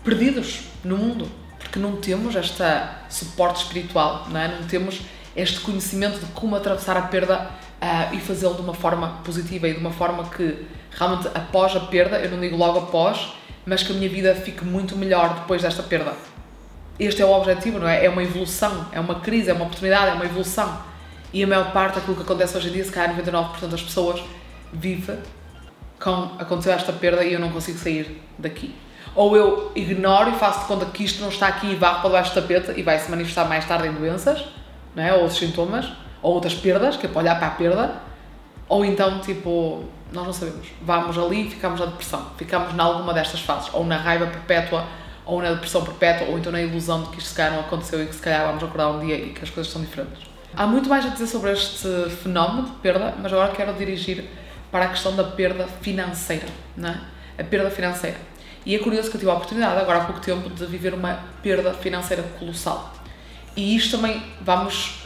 perdidos 0.04 0.64
no 0.84 0.96
mundo, 0.96 1.30
porque 1.58 1.78
não 1.78 1.96
temos 1.96 2.34
este 2.34 2.62
suporte 3.08 3.62
espiritual, 3.62 4.26
não 4.30 4.40
é? 4.40 4.48
Não 4.48 4.66
temos 4.66 5.00
este 5.34 5.60
conhecimento 5.60 6.18
de 6.18 6.26
como 6.32 6.56
atravessar 6.56 6.96
a 6.96 7.02
perda 7.02 7.50
uh, 7.80 8.14
e 8.14 8.20
fazê-lo 8.20 8.54
de 8.54 8.62
uma 8.62 8.74
forma 8.74 9.20
positiva 9.24 9.68
e 9.68 9.74
de 9.74 9.80
uma 9.80 9.92
forma 9.92 10.24
que 10.24 10.66
realmente 10.90 11.28
após 11.28 11.76
a 11.76 11.80
perda, 11.80 12.18
eu 12.18 12.30
não 12.30 12.40
digo 12.40 12.56
logo 12.56 12.78
após, 12.78 13.32
mas 13.64 13.82
que 13.82 13.92
a 13.92 13.94
minha 13.94 14.08
vida 14.08 14.34
fique 14.34 14.64
muito 14.64 14.96
melhor 14.96 15.34
depois 15.34 15.62
desta 15.62 15.82
perda. 15.82 16.14
Este 16.98 17.22
é 17.22 17.24
o 17.24 17.30
objetivo, 17.30 17.78
não 17.78 17.88
é? 17.88 18.04
É 18.04 18.08
uma 18.08 18.22
evolução, 18.22 18.86
é 18.90 18.98
uma 18.98 19.20
crise, 19.20 19.50
é 19.50 19.52
uma 19.52 19.64
oportunidade, 19.64 20.10
é 20.10 20.14
uma 20.14 20.24
evolução. 20.24 20.82
E 21.32 21.44
a 21.44 21.46
maior 21.46 21.72
parte 21.72 21.96
daquilo 21.96 22.16
que 22.16 22.22
acontece 22.22 22.56
hoje 22.56 22.68
em 22.68 22.72
dia, 22.72 22.84
se 22.84 22.90
calhar 22.90 23.14
99% 23.16 23.66
das 23.68 23.82
pessoas 23.82 24.22
vive 24.72 25.18
com 26.00 26.30
aconteceu 26.38 26.72
esta 26.72 26.92
perda 26.92 27.24
e 27.24 27.32
eu 27.32 27.40
não 27.40 27.50
consigo 27.50 27.78
sair 27.78 28.22
daqui. 28.38 28.74
Ou 29.14 29.36
eu 29.36 29.72
ignoro 29.74 30.30
e 30.30 30.34
faço 30.34 30.60
de 30.60 30.66
conta 30.66 30.86
que 30.86 31.04
isto 31.04 31.20
não 31.20 31.28
está 31.28 31.48
aqui 31.48 31.72
e 31.72 31.74
varro 31.74 32.02
para 32.02 32.10
baixo 32.10 32.32
do 32.32 32.40
tapete 32.40 32.78
e 32.78 32.82
vai 32.82 32.98
se 32.98 33.10
manifestar 33.10 33.46
mais 33.46 33.64
tarde 33.64 33.88
em 33.88 33.92
doenças, 33.92 34.44
não 34.94 35.02
é? 35.02 35.12
ou 35.12 35.22
outros 35.22 35.38
sintomas, 35.38 35.86
ou 36.22 36.34
outras 36.34 36.54
perdas, 36.54 36.96
que 36.96 37.06
é 37.06 37.08
para 37.08 37.20
olhar 37.20 37.38
para 37.38 37.48
a 37.48 37.50
perda, 37.50 38.00
Ou 38.68 38.84
então, 38.84 39.18
tipo, 39.20 39.84
nós 40.12 40.26
não 40.26 40.32
sabemos. 40.32 40.68
Vamos 40.82 41.18
ali 41.18 41.46
e 41.46 41.50
ficamos 41.50 41.80
na 41.80 41.86
depressão. 41.86 42.26
Ficamos 42.36 42.74
em 42.74 42.78
alguma 42.78 43.14
destas 43.14 43.40
fases. 43.40 43.70
Ou 43.72 43.84
na 43.84 43.96
raiva 43.96 44.26
perpétua, 44.26 44.84
ou 45.24 45.40
na 45.40 45.52
depressão 45.52 45.82
perpétua, 45.82 46.28
ou 46.28 46.38
então 46.38 46.52
na 46.52 46.60
ilusão 46.60 47.02
de 47.02 47.08
que 47.10 47.18
isto 47.18 47.30
se 47.30 47.34
calhar 47.34 47.52
não 47.52 47.60
aconteceu 47.60 48.02
e 48.02 48.06
que 48.06 48.14
se 48.14 48.20
calhar 48.20 48.46
vamos 48.46 48.62
acordar 48.62 48.88
um 48.90 49.00
dia 49.04 49.16
e 49.16 49.30
que 49.30 49.42
as 49.42 49.50
coisas 49.50 49.72
são 49.72 49.80
diferentes. 49.80 50.22
Há 50.56 50.66
muito 50.66 50.88
mais 50.88 51.04
a 51.04 51.10
dizer 51.10 51.26
sobre 51.26 51.52
este 51.52 51.88
fenómeno 52.22 52.68
de 52.68 52.72
perda, 52.76 53.14
mas 53.20 53.32
agora 53.32 53.52
quero 53.52 53.72
dirigir 53.74 54.24
para 54.70 54.86
a 54.86 54.88
questão 54.88 55.14
da 55.14 55.24
perda 55.24 55.66
financeira, 55.80 56.46
não 56.76 56.88
é? 56.88 57.00
A 57.38 57.44
perda 57.44 57.70
financeira. 57.70 58.16
E 58.66 58.74
é 58.74 58.78
curioso 58.78 59.10
que 59.10 59.16
eu 59.16 59.20
tive 59.20 59.30
a 59.30 59.34
oportunidade, 59.34 59.80
agora 59.80 59.98
há 59.98 60.04
pouco 60.04 60.20
tempo, 60.20 60.50
de 60.50 60.66
viver 60.66 60.94
uma 60.94 61.20
perda 61.42 61.72
financeira 61.74 62.22
colossal. 62.38 62.92
E 63.56 63.76
isto 63.76 63.96
também 63.96 64.22
vamos 64.40 65.04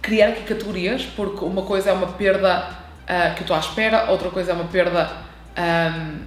criar 0.00 0.28
aqui 0.28 0.42
categorias, 0.42 1.04
porque 1.04 1.44
uma 1.44 1.62
coisa 1.62 1.90
é 1.90 1.92
uma 1.92 2.08
perda 2.08 2.68
uh, 3.02 3.34
que 3.34 3.40
eu 3.40 3.42
estou 3.42 3.56
à 3.56 3.60
espera, 3.60 4.10
outra 4.10 4.30
coisa 4.30 4.52
é 4.52 4.54
uma 4.54 4.64
perda 4.64 5.10
um, 5.56 6.18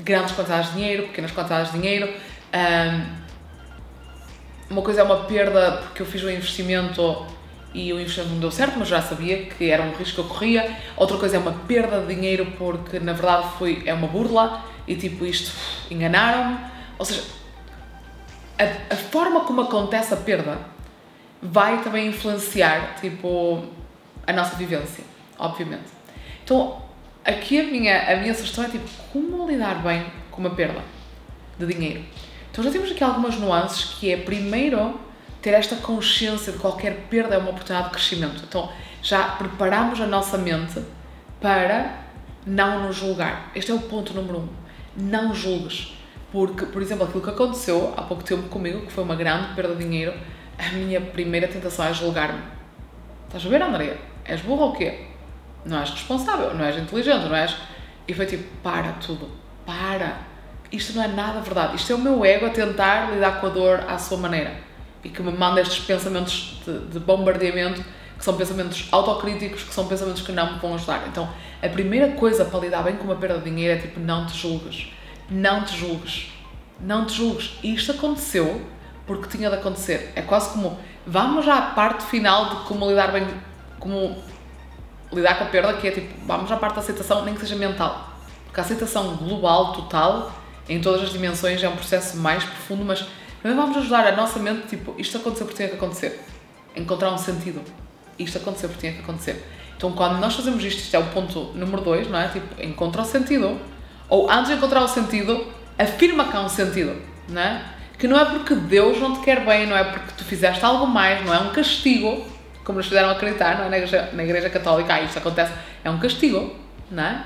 grandes 0.00 0.34
quantidades 0.34 0.68
de 0.70 0.76
dinheiro, 0.76 1.04
pequenas 1.04 1.30
quantidades 1.30 1.72
de 1.72 1.78
dinheiro. 1.78 2.12
Um, 2.52 3.19
uma 4.70 4.82
coisa 4.82 5.00
é 5.00 5.04
uma 5.04 5.24
perda 5.24 5.82
porque 5.82 6.00
eu 6.00 6.06
fiz 6.06 6.22
um 6.22 6.30
investimento 6.30 7.26
e 7.74 7.92
o 7.92 8.00
investimento 8.00 8.32
não 8.32 8.40
deu 8.40 8.50
certo, 8.50 8.78
mas 8.78 8.88
já 8.88 9.02
sabia 9.02 9.46
que 9.46 9.68
era 9.68 9.82
um 9.82 9.92
risco 9.92 10.14
que 10.14 10.20
eu 10.20 10.24
corria. 10.24 10.76
Outra 10.96 11.18
coisa 11.18 11.36
é 11.36 11.38
uma 11.38 11.52
perda 11.52 12.00
de 12.00 12.14
dinheiro 12.14 12.46
porque 12.56 12.98
na 13.00 13.12
verdade 13.12 13.48
foi, 13.58 13.82
é 13.84 13.92
uma 13.92 14.06
burla 14.06 14.64
e 14.86 14.94
tipo 14.94 15.26
isto 15.26 15.52
enganaram-me. 15.90 16.58
Ou 16.98 17.04
seja, 17.04 17.22
a, 18.58 18.94
a 18.94 18.96
forma 18.96 19.40
como 19.40 19.62
acontece 19.62 20.14
a 20.14 20.16
perda 20.16 20.58
vai 21.42 21.82
também 21.82 22.08
influenciar, 22.08 22.96
tipo, 23.00 23.64
a 24.26 24.32
nossa 24.32 24.54
vivência, 24.56 25.02
obviamente. 25.38 25.88
Então, 26.44 26.82
aqui 27.24 27.58
a 27.58 27.64
minha, 27.64 28.12
a 28.12 28.16
minha 28.16 28.34
sugestão 28.34 28.64
é, 28.64 28.68
tipo, 28.68 28.88
como 29.12 29.48
lidar 29.48 29.82
bem 29.82 30.04
com 30.30 30.40
uma 30.40 30.50
perda 30.50 30.82
de 31.58 31.66
dinheiro. 31.66 32.04
Então, 32.50 32.64
já 32.64 32.70
temos 32.70 32.90
aqui 32.90 33.02
algumas 33.04 33.36
nuances, 33.36 33.94
que 33.94 34.12
é, 34.12 34.16
primeiro, 34.16 34.98
ter 35.40 35.50
esta 35.50 35.76
consciência 35.76 36.52
de 36.52 36.58
qualquer 36.58 37.06
perda 37.08 37.34
é 37.34 37.38
uma 37.38 37.50
oportunidade 37.50 37.88
de 37.88 37.94
crescimento. 37.94 38.42
Então, 38.46 38.70
já 39.02 39.22
preparamos 39.22 40.00
a 40.00 40.06
nossa 40.06 40.36
mente 40.36 40.82
para 41.40 42.04
não 42.46 42.86
nos 42.86 42.96
julgar. 42.96 43.50
Este 43.54 43.70
é 43.70 43.74
o 43.74 43.80
ponto 43.80 44.12
número 44.12 44.40
um. 44.40 44.48
Não 44.96 45.34
julgues. 45.34 45.96
Porque, 46.32 46.66
por 46.66 46.80
exemplo, 46.80 47.04
aquilo 47.04 47.22
que 47.22 47.30
aconteceu 47.30 47.92
há 47.96 48.02
pouco 48.02 48.22
tempo 48.22 48.48
comigo, 48.48 48.86
que 48.86 48.92
foi 48.92 49.02
uma 49.02 49.16
grande 49.16 49.54
perda 49.54 49.74
de 49.74 49.84
dinheiro, 49.84 50.14
a 50.58 50.72
minha 50.72 51.00
primeira 51.00 51.48
tentação 51.48 51.86
é 51.86 51.94
julgar-me. 51.94 52.42
Estás 53.26 53.44
a 53.46 53.48
ver, 53.48 53.62
Andrea? 53.62 53.98
És 54.24 54.40
burra 54.42 54.66
ou 54.66 54.72
quê? 54.72 55.06
Não 55.64 55.80
és 55.80 55.90
responsável, 55.90 56.54
não 56.54 56.64
és 56.64 56.76
inteligente, 56.76 57.26
não 57.26 57.34
és. 57.34 57.56
E 58.06 58.14
foi 58.14 58.26
tipo, 58.26 58.44
para 58.62 58.92
tudo, 58.92 59.28
para. 59.64 60.29
Isto 60.72 60.94
não 60.94 61.02
é 61.02 61.08
nada 61.08 61.40
verdade. 61.40 61.76
Isto 61.76 61.92
é 61.92 61.94
o 61.96 61.98
meu 61.98 62.24
ego 62.24 62.46
a 62.46 62.50
tentar 62.50 63.10
lidar 63.12 63.40
com 63.40 63.46
a 63.46 63.50
dor 63.50 63.84
à 63.88 63.98
sua 63.98 64.18
maneira. 64.18 64.54
E 65.02 65.08
que 65.08 65.22
me 65.22 65.32
manda 65.32 65.60
estes 65.60 65.84
pensamentos 65.84 66.60
de, 66.64 66.78
de 66.86 66.98
bombardeamento, 67.00 67.82
que 68.16 68.24
são 68.24 68.36
pensamentos 68.36 68.86
autocríticos, 68.92 69.62
que 69.62 69.74
são 69.74 69.86
pensamentos 69.86 70.22
que 70.22 70.30
não 70.30 70.54
me 70.54 70.58
vão 70.58 70.74
ajudar. 70.74 71.06
Então, 71.08 71.28
a 71.62 71.68
primeira 71.68 72.12
coisa 72.12 72.44
para 72.44 72.60
lidar 72.60 72.82
bem 72.82 72.96
com 72.96 73.04
uma 73.04 73.16
perda 73.16 73.38
de 73.38 73.50
dinheiro 73.50 73.78
é 73.78 73.82
tipo, 73.82 73.98
não 73.98 74.26
te 74.26 74.36
julgues. 74.36 74.92
Não 75.28 75.64
te 75.64 75.76
julgues. 75.76 76.32
Não 76.78 77.04
te 77.06 77.14
julgues. 77.14 77.58
E 77.62 77.74
isto 77.74 77.92
aconteceu 77.92 78.64
porque 79.06 79.36
tinha 79.36 79.48
de 79.50 79.56
acontecer. 79.56 80.12
É 80.14 80.22
quase 80.22 80.50
como 80.50 80.78
vamos 81.06 81.48
à 81.48 81.60
parte 81.62 82.04
final 82.04 82.48
de 82.48 82.56
como 82.66 82.88
lidar 82.88 83.10
bem, 83.10 83.26
como 83.78 84.16
lidar 85.12 85.36
com 85.36 85.44
a 85.44 85.46
perda, 85.48 85.72
que 85.74 85.88
é 85.88 85.90
tipo, 85.90 86.14
vamos 86.26 86.50
à 86.52 86.56
parte 86.56 86.74
da 86.74 86.80
aceitação, 86.80 87.24
nem 87.24 87.34
que 87.34 87.40
seja 87.40 87.56
mental. 87.56 88.10
Porque 88.44 88.60
a 88.60 88.62
aceitação 88.62 89.16
global, 89.16 89.72
total, 89.72 90.32
em 90.70 90.80
todas 90.80 91.02
as 91.02 91.12
dimensões, 91.12 91.62
é 91.62 91.68
um 91.68 91.76
processo 91.76 92.16
mais 92.16 92.44
profundo, 92.44 92.84
mas 92.84 93.04
também 93.42 93.56
vamos 93.56 93.76
ajudar 93.76 94.06
a 94.06 94.16
nossa 94.16 94.38
mente, 94.38 94.68
tipo, 94.68 94.94
isto 94.98 95.16
aconteceu 95.16 95.46
porque 95.46 95.56
tinha 95.56 95.68
que 95.68 95.76
acontecer. 95.76 96.24
Encontrar 96.76 97.12
um 97.12 97.18
sentido. 97.18 97.60
Isto 98.18 98.38
aconteceu 98.38 98.68
porque 98.68 98.80
tinha 98.80 98.92
que 98.92 99.00
acontecer. 99.00 99.44
Então, 99.76 99.92
quando 99.92 100.18
nós 100.18 100.34
fazemos 100.34 100.62
isto, 100.62 100.78
isto 100.78 100.94
é 100.94 100.98
o 100.98 101.06
ponto 101.06 101.52
número 101.54 101.82
dois, 101.82 102.08
não 102.08 102.18
é? 102.18 102.28
Tipo, 102.28 102.62
encontra 102.62 103.02
o 103.02 103.04
sentido. 103.04 103.58
Ou 104.08 104.30
antes 104.30 104.48
de 104.48 104.56
encontrar 104.56 104.82
o 104.82 104.88
sentido, 104.88 105.46
afirma 105.78 106.24
que 106.28 106.36
há 106.36 106.40
um 106.40 106.48
sentido, 106.48 107.00
não 107.28 107.40
é? 107.40 107.64
que 108.00 108.08
não 108.08 108.18
é 108.18 108.24
porque 108.24 108.54
Deus 108.54 108.98
não 108.98 109.12
te 109.12 109.20
quer 109.20 109.44
bem, 109.44 109.66
não 109.66 109.76
é 109.76 109.84
porque 109.84 110.14
tu 110.16 110.24
fizeste 110.24 110.64
algo 110.64 110.86
mais, 110.86 111.22
não 111.24 111.34
é 111.34 111.38
um 111.38 111.50
castigo, 111.50 112.26
como 112.64 112.78
nos 112.78 112.88
fizeram 112.88 113.10
acreditar 113.10 113.58
não 113.58 113.66
é? 113.66 113.68
na, 113.68 113.76
igreja, 113.76 114.08
na 114.14 114.24
igreja 114.24 114.48
católica, 114.48 114.94
ah, 114.94 115.02
isso 115.02 115.18
acontece, 115.18 115.52
é 115.84 115.90
um 115.90 115.98
castigo, 115.98 116.56
não 116.90 117.04
é? 117.04 117.24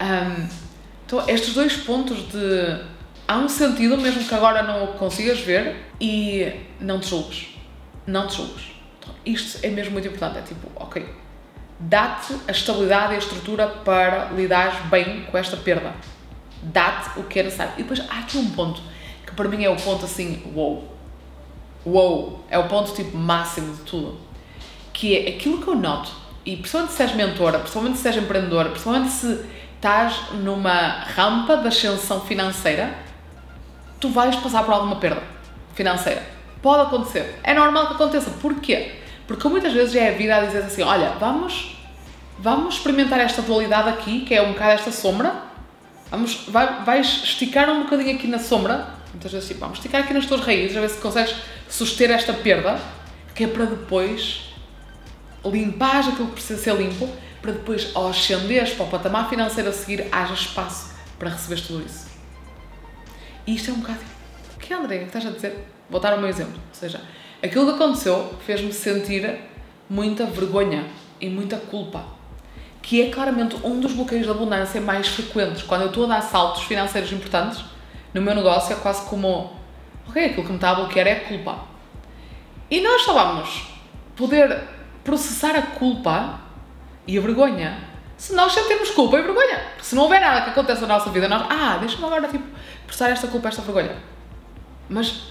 Um, 0.00 0.48
então, 1.12 1.28
estes 1.28 1.52
dois 1.52 1.76
pontos 1.76 2.16
de 2.30 2.80
há 3.28 3.36
um 3.36 3.46
sentido, 3.46 3.98
mesmo 3.98 4.24
que 4.24 4.34
agora 4.34 4.62
não 4.62 4.84
o 4.84 4.86
consigas 4.94 5.40
ver, 5.40 5.76
e 6.00 6.50
não 6.80 7.00
te 7.00 7.10
julgues. 7.10 7.48
Não 8.06 8.26
te 8.26 8.36
julgues. 8.36 8.70
Então, 8.98 9.14
isto 9.26 9.58
é 9.62 9.68
mesmo 9.68 9.92
muito 9.92 10.08
importante. 10.08 10.38
É 10.38 10.40
tipo, 10.40 10.70
ok, 10.74 11.06
dá-te 11.78 12.34
a 12.48 12.50
estabilidade 12.50 13.12
e 13.12 13.16
a 13.16 13.18
estrutura 13.18 13.68
para 13.68 14.30
lidares 14.30 14.78
bem 14.86 15.24
com 15.24 15.36
esta 15.36 15.54
perda. 15.54 15.92
Dá-te 16.62 17.20
o 17.20 17.24
que 17.24 17.40
é 17.40 17.42
necessário. 17.42 17.74
E 17.76 17.82
depois 17.82 18.00
há 18.08 18.20
aqui 18.20 18.38
um 18.38 18.48
ponto 18.48 18.80
que 19.26 19.34
para 19.34 19.46
mim 19.50 19.62
é 19.62 19.68
o 19.68 19.76
ponto 19.76 20.06
assim, 20.06 20.42
wow. 20.54 20.82
Wow, 21.84 22.42
é 22.48 22.56
o 22.56 22.68
ponto 22.68 22.94
tipo 22.94 23.14
máximo 23.18 23.74
de 23.74 23.82
tudo. 23.82 24.18
Que 24.94 25.14
é 25.14 25.28
aquilo 25.28 25.60
que 25.60 25.68
eu 25.68 25.74
noto, 25.74 26.10
e 26.46 26.56
principalmente 26.56 26.94
se 26.94 27.02
és 27.02 27.14
mentora, 27.14 27.58
principalmente 27.58 27.98
se 27.98 28.08
és 28.08 28.16
empreendedora, 28.16 28.70
principalmente 28.70 29.10
se 29.10 29.44
estás 29.82 30.32
numa 30.34 31.04
rampa 31.16 31.56
de 31.56 31.66
ascensão 31.66 32.20
financeira, 32.20 32.94
tu 33.98 34.10
vais 34.10 34.36
passar 34.36 34.62
por 34.62 34.72
alguma 34.72 34.96
perda 34.96 35.22
financeira. 35.74 36.22
Pode 36.62 36.82
acontecer. 36.82 37.40
É 37.42 37.52
normal 37.52 37.88
que 37.88 37.94
aconteça. 37.94 38.30
Porquê? 38.40 38.92
Porque 39.26 39.48
muitas 39.48 39.72
vezes 39.72 39.96
é 39.96 40.10
a 40.10 40.12
vida 40.12 40.36
a 40.36 40.46
dizer 40.46 40.62
assim: 40.62 40.82
olha, 40.82 41.10
vamos, 41.18 41.76
vamos 42.38 42.76
experimentar 42.76 43.18
esta 43.20 43.42
dualidade 43.42 43.88
aqui, 43.88 44.20
que 44.20 44.32
é 44.32 44.40
um 44.40 44.52
bocado 44.52 44.70
esta 44.70 44.92
sombra. 44.92 45.34
Vamos, 46.12 46.44
vai, 46.46 46.84
vais 46.84 47.06
esticar 47.24 47.68
um 47.68 47.82
bocadinho 47.82 48.14
aqui 48.14 48.28
na 48.28 48.38
sombra 48.38 49.02
Muitas 49.12 49.30
vezes, 49.30 49.48
tipo, 49.48 49.60
vamos 49.60 49.78
esticar 49.78 50.02
aqui 50.02 50.14
nas 50.14 50.26
tuas 50.26 50.40
raízes, 50.40 50.76
a 50.76 50.80
ver 50.80 50.88
se 50.88 50.98
consegues 50.98 51.34
suster 51.68 52.10
esta 52.10 52.32
perda, 52.32 52.80
que 53.34 53.44
é 53.44 53.46
para 53.46 53.66
depois 53.66 54.52
limpar 55.44 56.00
aquilo 56.00 56.28
que 56.28 56.34
precisa 56.34 56.62
ser 56.62 56.74
limpo, 56.76 57.08
para 57.42 57.52
depois, 57.52 57.90
ao 57.92 58.08
ascenderes 58.08 58.72
para 58.72 58.86
o 58.86 58.88
patamar 58.88 59.28
financeiro 59.28 59.68
a 59.68 59.72
seguir, 59.72 60.06
haja 60.12 60.32
espaço 60.32 60.94
para 61.18 61.28
receber 61.28 61.60
tudo 61.60 61.84
isso. 61.84 62.08
E 63.44 63.56
isto 63.56 63.70
é 63.70 63.74
um 63.74 63.80
bocado. 63.80 63.98
O 64.54 64.58
que 64.60 64.72
é, 64.72 64.76
André? 64.76 64.96
O 64.96 64.98
que 65.00 65.04
estás 65.06 65.26
a 65.26 65.30
dizer? 65.30 65.66
Vou 65.90 66.00
dar 66.00 66.16
o 66.16 66.20
meu 66.20 66.28
exemplo. 66.28 66.54
Ou 66.54 66.74
seja, 66.74 67.00
aquilo 67.42 67.66
que 67.66 67.74
aconteceu 67.74 68.32
fez-me 68.46 68.72
sentir 68.72 69.40
muita 69.90 70.24
vergonha 70.24 70.86
e 71.20 71.28
muita 71.28 71.56
culpa. 71.56 72.04
Que 72.80 73.02
é 73.02 73.10
claramente 73.10 73.56
um 73.64 73.80
dos 73.80 73.92
bloqueios 73.92 74.26
da 74.26 74.32
abundância 74.32 74.80
mais 74.80 75.08
frequentes. 75.08 75.62
Quando 75.62 75.82
eu 75.82 75.88
estou 75.88 76.04
a 76.04 76.08
dar 76.08 76.22
saltos 76.22 76.62
financeiros 76.62 77.12
importantes, 77.12 77.64
no 78.14 78.22
meu 78.22 78.34
negócio 78.34 78.72
é 78.72 78.76
quase 78.76 79.04
como, 79.08 79.52
ok, 80.08 80.24
aquilo 80.24 80.44
que 80.44 80.50
me 80.50 80.56
está 80.56 80.70
a 80.70 80.74
bloquear 80.74 81.08
é 81.08 81.12
a 81.12 81.20
culpa. 81.28 81.58
E 82.70 82.80
nós 82.80 83.02
só 83.02 83.12
vamos 83.12 83.66
poder 84.14 84.62
processar 85.02 85.56
a 85.56 85.62
culpa 85.62 86.41
e 87.06 87.18
a 87.18 87.20
vergonha 87.20 87.78
se 88.16 88.34
nós 88.34 88.52
sentirmos 88.52 88.90
culpa 88.90 89.18
e 89.18 89.22
vergonha. 89.22 89.58
Porque 89.74 89.84
se 89.84 89.94
não 89.94 90.04
houver 90.04 90.20
nada 90.20 90.42
que 90.42 90.50
aconteça 90.50 90.82
na 90.82 90.94
nossa 90.94 91.10
vida, 91.10 91.28
nós, 91.28 91.44
ah, 91.50 91.78
deixa-me 91.78 92.04
agora 92.04 92.28
tipo, 92.28 92.44
processar 92.86 93.10
esta 93.10 93.26
culpa, 93.26 93.48
esta 93.48 93.62
vergonha. 93.62 93.96
Mas 94.88 95.22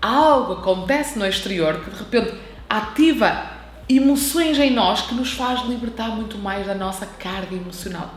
algo 0.00 0.54
acontece 0.54 1.18
no 1.18 1.26
exterior 1.26 1.80
que 1.84 1.90
de 1.90 1.98
repente 1.98 2.34
ativa 2.68 3.50
emoções 3.88 4.58
em 4.58 4.70
nós 4.70 5.02
que 5.02 5.14
nos 5.14 5.32
faz 5.32 5.60
libertar 5.62 6.08
muito 6.08 6.38
mais 6.38 6.66
da 6.66 6.74
nossa 6.74 7.06
carga 7.06 7.54
emocional 7.54 8.10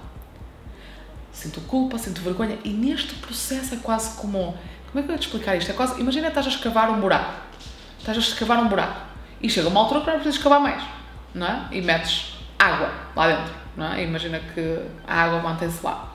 sinto 1.41 1.61
culpa, 1.61 1.97
sinto 1.97 2.21
vergonha 2.21 2.57
e 2.63 2.69
neste 2.69 3.15
processo 3.15 3.73
é 3.73 3.77
quase 3.77 4.15
como. 4.17 4.57
Como 4.91 4.99
é 4.99 5.03
que 5.03 5.09
eu 5.09 5.13
ia 5.13 5.19
te 5.19 5.27
explicar 5.27 5.55
isto? 5.55 5.71
É 5.71 5.73
quase. 5.73 5.99
Imagina 5.99 6.27
estás 6.27 6.45
a 6.45 6.49
escavar 6.49 6.91
um 6.91 6.99
buraco. 6.99 7.33
Estás 7.97 8.17
a 8.17 8.19
escavar 8.19 8.59
um 8.59 8.67
buraco 8.67 9.01
e 9.41 9.49
chega 9.49 9.67
uma 9.69 9.79
altura 9.79 10.01
que 10.01 10.07
não 10.07 10.13
precisas 10.15 10.35
escavar 10.35 10.59
mais, 10.59 10.83
não 11.33 11.47
é? 11.47 11.67
E 11.71 11.81
metes 11.81 12.30
água 12.63 12.91
lá 13.15 13.27
dentro, 13.27 13.53
não 13.75 13.93
é? 13.93 14.03
Imagina 14.03 14.39
que 14.53 14.79
a 15.07 15.23
água 15.23 15.39
mantém-se 15.39 15.83
lá. 15.83 16.13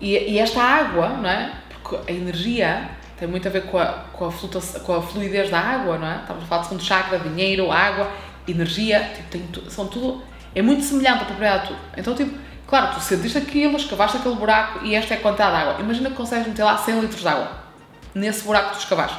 E, 0.00 0.16
e, 0.16 0.38
esta 0.38 0.62
água, 0.62 1.08
não 1.08 1.28
é? 1.28 1.52
Porque 1.70 2.10
a 2.10 2.14
energia 2.14 2.90
tem 3.18 3.26
muito 3.26 3.48
a 3.48 3.50
ver 3.50 3.64
com 3.64 3.78
a, 3.78 3.86
com 4.12 4.28
a, 4.28 4.32
com 4.84 4.94
a 4.94 5.02
fluidez 5.02 5.50
da 5.50 5.58
água, 5.58 5.98
não 5.98 6.06
é? 6.06 6.18
Estamos 6.20 6.44
a 6.44 6.46
falar 6.46 6.60
de 6.62 6.68
segundo 6.68 6.84
chakra, 6.84 7.18
dinheiro, 7.18 7.72
água, 7.72 8.10
energia, 8.46 9.10
tipo, 9.14 9.28
tem, 9.28 9.70
são 9.70 9.86
tudo. 9.88 10.22
É 10.54 10.62
muito 10.62 10.82
semelhante 10.82 11.22
a 11.22 11.26
propriedade 11.26 11.62
de 11.62 11.68
tudo. 11.68 11.80
Então, 11.96 12.14
tipo 12.14 12.48
Claro, 12.68 12.94
tu 12.94 13.00
sentiste 13.00 13.38
aquilo, 13.38 13.78
escavaste 13.78 14.18
aquele 14.18 14.34
buraco 14.34 14.84
e 14.84 14.94
esta 14.94 15.14
é 15.14 15.16
a 15.16 15.20
quantidade 15.20 15.52
de 15.52 15.62
água. 15.62 15.80
Imagina 15.80 16.10
que 16.10 16.16
consegues 16.16 16.46
meter 16.46 16.62
lá 16.62 16.76
100 16.76 17.00
litros 17.00 17.22
de 17.22 17.26
água 17.28 17.50
nesse 18.14 18.44
buraco 18.44 18.68
que 18.68 18.76
tu 18.76 18.80
escavaste. 18.80 19.16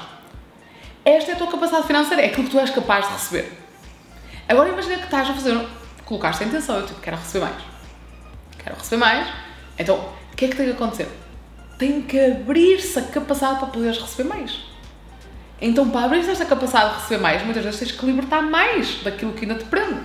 Esta 1.04 1.32
é 1.32 1.34
a 1.34 1.38
tua 1.38 1.48
capacidade 1.48 1.88
financeira, 1.88 2.22
é 2.22 2.26
aquilo 2.28 2.44
que 2.44 2.52
tu 2.52 2.60
és 2.60 2.70
capaz 2.70 3.08
de 3.08 3.14
receber. 3.14 3.52
Agora 4.48 4.70
imagina 4.70 4.98
que 4.98 5.06
estás 5.06 5.28
a 5.28 5.34
fazer 5.34 5.58
colocaste 6.10 6.44
a 6.44 6.48
intenção, 6.48 6.78
eu 6.78 6.88
tipo, 6.88 7.00
quero 7.00 7.18
receber 7.18 7.46
mais. 7.46 7.62
Quero 8.58 8.76
receber 8.76 8.98
mais. 8.98 9.28
Então, 9.78 9.96
o 10.34 10.36
que 10.36 10.46
é 10.46 10.48
que 10.48 10.56
tem 10.56 10.66
que 10.66 10.72
acontecer? 10.72 11.08
Tem 11.78 12.02
que 12.02 12.20
abrir-se 12.20 12.98
a 12.98 13.04
capacidade 13.04 13.60
para 13.60 13.68
poderes 13.68 14.00
receber 14.00 14.28
mais. 14.28 14.60
Então, 15.62 15.88
para 15.90 16.06
abrir 16.06 16.28
esta 16.28 16.46
capacidade 16.46 16.96
de 16.96 17.02
receber 17.02 17.22
mais, 17.22 17.44
muitas 17.44 17.64
vezes 17.64 17.80
tens 17.80 17.92
que 17.92 18.06
libertar 18.06 18.42
mais 18.42 19.04
daquilo 19.04 19.34
que 19.34 19.46
ainda 19.46 19.56
te 19.56 19.66
prende. 19.66 20.02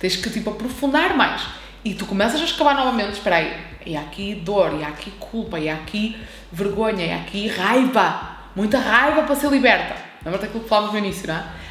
Tens 0.00 0.16
que, 0.16 0.28
tipo, 0.28 0.50
aprofundar 0.50 1.16
mais. 1.16 1.46
E 1.84 1.94
tu 1.94 2.04
começas 2.04 2.40
a 2.40 2.44
escavar 2.44 2.74
novamente, 2.74 3.12
espera 3.12 3.36
aí, 3.36 3.56
e 3.86 3.96
há 3.96 4.00
aqui 4.00 4.34
dor, 4.34 4.74
e 4.74 4.82
há 4.82 4.88
aqui 4.88 5.12
culpa, 5.12 5.58
e 5.58 5.68
há 5.68 5.74
aqui 5.74 6.20
vergonha, 6.50 7.06
e 7.06 7.12
há 7.12 7.16
aqui 7.16 7.46
raiva. 7.46 8.38
Muita 8.56 8.78
raiva 8.78 9.22
para 9.22 9.36
ser 9.36 9.50
liberta. 9.50 9.94
Lembra-te 10.24 10.42
daquilo 10.42 10.64
que 10.64 10.68
falámos 10.68 10.92
no 10.92 10.98
início, 10.98 11.28
não 11.28 11.36
é? 11.36 11.61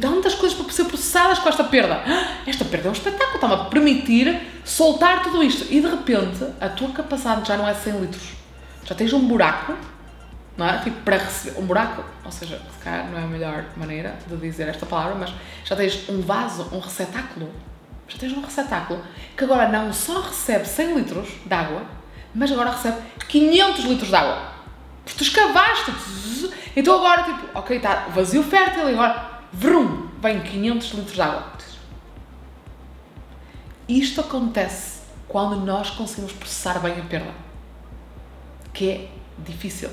Tantas 0.00 0.34
coisas 0.34 0.56
para 0.58 0.72
ser 0.72 0.84
processadas 0.84 1.38
com 1.38 1.48
esta 1.48 1.64
perda. 1.64 2.02
Esta 2.46 2.64
perda 2.64 2.88
é 2.88 2.90
um 2.90 2.92
espetáculo, 2.92 3.34
está-me 3.34 3.54
a 3.54 3.64
permitir 3.64 4.40
soltar 4.64 5.22
tudo 5.22 5.42
isto. 5.42 5.66
E 5.70 5.80
de 5.80 5.88
repente, 5.88 6.44
a 6.60 6.68
tua 6.68 6.90
capacidade 6.90 7.46
já 7.46 7.56
não 7.56 7.68
é 7.68 7.74
100 7.74 8.00
litros. 8.00 8.28
Já 8.84 8.94
tens 8.94 9.12
um 9.12 9.26
buraco 9.26 9.76
não 10.58 10.68
é? 10.68 10.78
Tipo, 10.78 11.00
para 11.02 11.18
receber 11.18 11.58
um 11.58 11.64
buraco, 11.64 12.04
ou 12.24 12.32
seja, 12.32 12.60
se 12.76 12.84
calhar 12.84 13.08
não 13.08 13.16
é 13.16 13.22
a 13.22 13.26
melhor 13.26 13.64
maneira 13.76 14.18
de 14.26 14.36
dizer 14.36 14.66
esta 14.66 14.84
palavra, 14.84 15.14
mas 15.14 15.32
já 15.64 15.76
tens 15.76 16.08
um 16.08 16.20
vaso, 16.20 16.68
um 16.72 16.80
receptáculo, 16.80 17.48
já 18.08 18.18
tens 18.18 18.32
um 18.32 18.40
receptáculo 18.40 19.00
que 19.36 19.44
agora 19.44 19.68
não 19.68 19.92
só 19.92 20.20
recebe 20.20 20.66
100 20.66 20.94
litros 20.96 21.28
de 21.46 21.54
água, 21.54 21.82
mas 22.34 22.50
agora 22.50 22.72
recebe 22.72 22.96
500 23.28 23.84
litros 23.84 24.08
de 24.08 24.16
água. 24.16 24.52
Porque 25.04 25.16
tu 25.16 25.22
escavaste. 25.22 25.92
Então 26.76 26.96
agora, 26.96 27.22
tipo, 27.22 27.48
ok, 27.54 27.76
está 27.76 28.06
vazio 28.08 28.42
fértil 28.42 28.90
e 28.90 28.92
agora, 28.94 29.27
vrum, 29.52 30.08
vem 30.20 30.40
500 30.40 30.90
litros 30.92 31.14
de 31.14 31.22
água. 31.22 31.52
Isto 33.88 34.20
acontece 34.20 35.00
quando 35.26 35.64
nós 35.64 35.90
conseguimos 35.90 36.32
processar 36.32 36.78
bem 36.78 37.00
a 37.00 37.04
perda, 37.04 37.32
que 38.72 38.90
é 38.90 39.08
difícil 39.38 39.90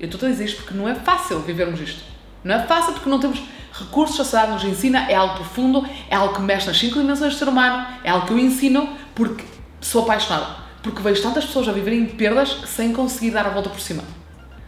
eu 0.00 0.06
estou 0.06 0.26
a 0.26 0.32
dizer 0.32 0.46
isto 0.46 0.62
porque 0.62 0.74
não 0.74 0.88
é 0.88 0.94
fácil 0.94 1.40
vivermos 1.40 1.78
isto. 1.78 2.02
Não 2.42 2.54
é 2.54 2.66
fácil 2.66 2.94
porque 2.94 3.10
não 3.10 3.20
temos 3.20 3.42
recursos, 3.70 4.18
a 4.18 4.24
sociedade 4.24 4.52
nos 4.52 4.64
ensina, 4.64 5.10
é 5.10 5.14
algo 5.14 5.34
profundo, 5.34 5.86
é 6.08 6.16
algo 6.16 6.34
que 6.34 6.40
mexe 6.40 6.66
nas 6.66 6.78
cinco 6.78 6.98
dimensões 6.98 7.34
do 7.34 7.38
ser 7.38 7.48
humano, 7.48 7.86
é 8.02 8.08
algo 8.08 8.26
que 8.26 8.32
eu 8.32 8.38
ensino 8.38 8.96
porque 9.14 9.44
sou 9.78 10.04
apaixonada. 10.04 10.56
Porque 10.82 11.02
vejo 11.02 11.22
tantas 11.22 11.44
pessoas 11.44 11.68
a 11.68 11.72
viverem 11.72 12.06
perdas 12.06 12.62
sem 12.66 12.94
conseguir 12.94 13.32
dar 13.32 13.46
a 13.46 13.50
volta 13.50 13.68
por 13.68 13.78
cima. 13.78 14.02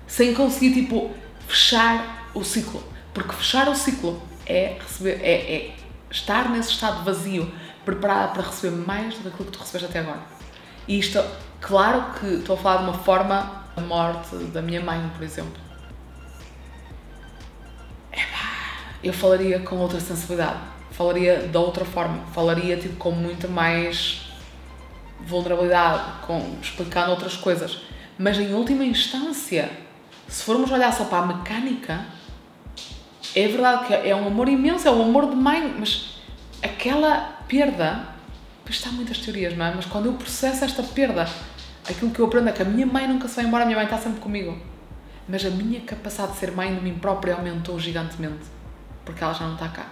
Sem 0.07 0.35
conseguir, 0.35 0.75
tipo, 0.75 1.11
fechar 1.49 2.29
o 2.35 2.45
ciclo. 2.45 2.85
Porque 3.12 3.33
fechar 3.33 3.69
o 3.69 3.75
ciclo 3.75 4.23
é 4.47 4.78
receber, 4.81 5.21
é, 5.23 5.54
é 5.54 5.76
estar 6.11 6.49
nesse 6.50 6.71
estado 6.71 7.04
vazio, 7.04 7.52
preparada 7.85 8.33
para 8.33 8.42
receber 8.42 8.76
mais 8.76 9.14
do 9.19 9.31
que 9.31 9.45
tu 9.45 9.59
recebeste 9.59 9.88
até 9.88 10.00
agora. 10.00 10.21
E 10.88 10.99
isto, 10.99 11.23
claro 11.61 12.14
que 12.19 12.26
estou 12.26 12.57
a 12.57 12.59
falar 12.59 12.76
de 12.78 12.85
uma 12.85 12.99
forma 12.99 13.62
a 13.76 13.81
morte 13.81 14.37
da 14.37 14.61
minha 14.61 14.81
mãe, 14.81 15.11
por 15.16 15.23
exemplo. 15.23 15.73
eu 19.02 19.12
falaria 19.12 19.59
com 19.61 19.76
outra 19.76 19.99
sensibilidade, 19.99 20.61
falaria 20.92 21.49
de 21.49 21.57
outra 21.57 21.85
forma, 21.85 22.25
falaria 22.33 22.76
tipo 22.76 22.97
com 22.97 23.11
muito 23.11 23.49
mais 23.49 24.28
vulnerabilidade, 25.21 26.21
com, 26.26 26.57
explicando 26.62 27.11
outras 27.11 27.37
coisas. 27.37 27.78
Mas 28.16 28.38
em 28.38 28.54
última 28.54 28.85
instância, 28.85 29.71
se 30.28 30.45
formos 30.45 30.71
olhar 30.71 30.92
só 30.92 31.04
para 31.04 31.19
a 31.19 31.26
mecânica, 31.26 32.04
é 33.34 33.48
verdade 33.48 33.86
que 33.86 33.94
é 33.94 34.14
um 34.14 34.26
amor 34.26 34.48
imenso, 34.48 34.86
é 34.86 34.90
um 34.90 35.02
amor 35.02 35.28
de 35.28 35.36
mãe, 35.36 35.74
mas 35.78 36.16
aquela 36.62 37.38
perda, 37.48 38.08
está 38.68 38.90
muitas 38.90 39.18
teorias, 39.18 39.56
não 39.56 39.66
é? 39.66 39.72
Mas 39.74 39.86
quando 39.86 40.06
eu 40.06 40.12
processo 40.14 40.64
esta 40.64 40.82
perda, 40.82 41.26
aquilo 41.88 42.10
que 42.10 42.20
eu 42.20 42.26
aprendo 42.26 42.48
é 42.48 42.52
que 42.52 42.62
a 42.62 42.64
minha 42.64 42.86
mãe 42.86 43.06
nunca 43.08 43.28
se 43.28 43.36
vai 43.36 43.44
embora, 43.44 43.64
a 43.64 43.66
minha 43.66 43.76
mãe 43.76 43.84
está 43.84 43.98
sempre 43.98 44.20
comigo. 44.20 44.58
Mas 45.28 45.44
a 45.44 45.50
minha 45.50 45.80
capacidade 45.80 46.32
de 46.32 46.38
ser 46.38 46.52
mãe 46.52 46.75
de 46.75 46.80
mim 46.80 46.95
própria 46.95 47.34
aumentou 47.34 47.78
gigantemente, 47.78 48.45
porque 49.04 49.23
ela 49.23 49.32
já 49.32 49.47
não 49.47 49.54
está 49.54 49.68
cá. 49.68 49.86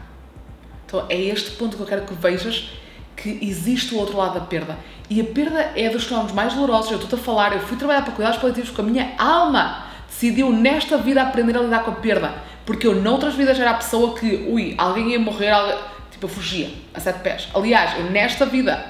Então 0.86 1.06
é 1.08 1.16
este 1.16 1.52
ponto 1.52 1.76
que 1.76 1.82
eu 1.82 1.86
quero 1.86 2.02
que 2.02 2.14
vejas 2.14 2.70
que 3.16 3.38
existe 3.42 3.94
o 3.94 3.98
outro 3.98 4.16
lado 4.16 4.34
da 4.34 4.40
perda. 4.40 4.78
E 5.08 5.20
a 5.20 5.24
perda 5.24 5.72
é 5.76 5.88
dos 5.88 6.04
fenómenos 6.04 6.32
mais 6.32 6.54
dolorosos. 6.54 6.90
Eu 6.90 6.98
estou-te 6.98 7.20
a 7.20 7.24
falar, 7.24 7.52
eu 7.52 7.60
fui 7.60 7.76
trabalhar 7.76 8.02
para 8.02 8.12
cuidados 8.12 8.38
paliativos 8.38 8.70
com 8.70 8.82
a 8.82 8.84
minha 8.84 9.14
alma 9.18 9.90
decidiu 10.10 10.52
nesta 10.52 10.98
vida 10.98 11.22
aprender 11.22 11.56
a 11.56 11.62
lidar 11.62 11.84
com 11.84 11.92
a 11.92 11.94
perda. 11.94 12.34
Porque 12.70 12.86
eu, 12.86 12.94
noutras 12.94 13.34
vidas, 13.34 13.58
era 13.58 13.72
a 13.72 13.74
pessoa 13.74 14.14
que, 14.14 14.46
ui, 14.48 14.74
alguém 14.78 15.10
ia 15.10 15.18
morrer, 15.18 15.50
alguém... 15.50 15.76
tipo, 16.10 16.26
eu 16.26 16.28
fugia 16.28 16.70
a 16.94 17.00
sete 17.00 17.18
pés. 17.20 17.48
Aliás, 17.52 17.98
eu, 17.98 18.04
nesta 18.10 18.46
vida, 18.46 18.84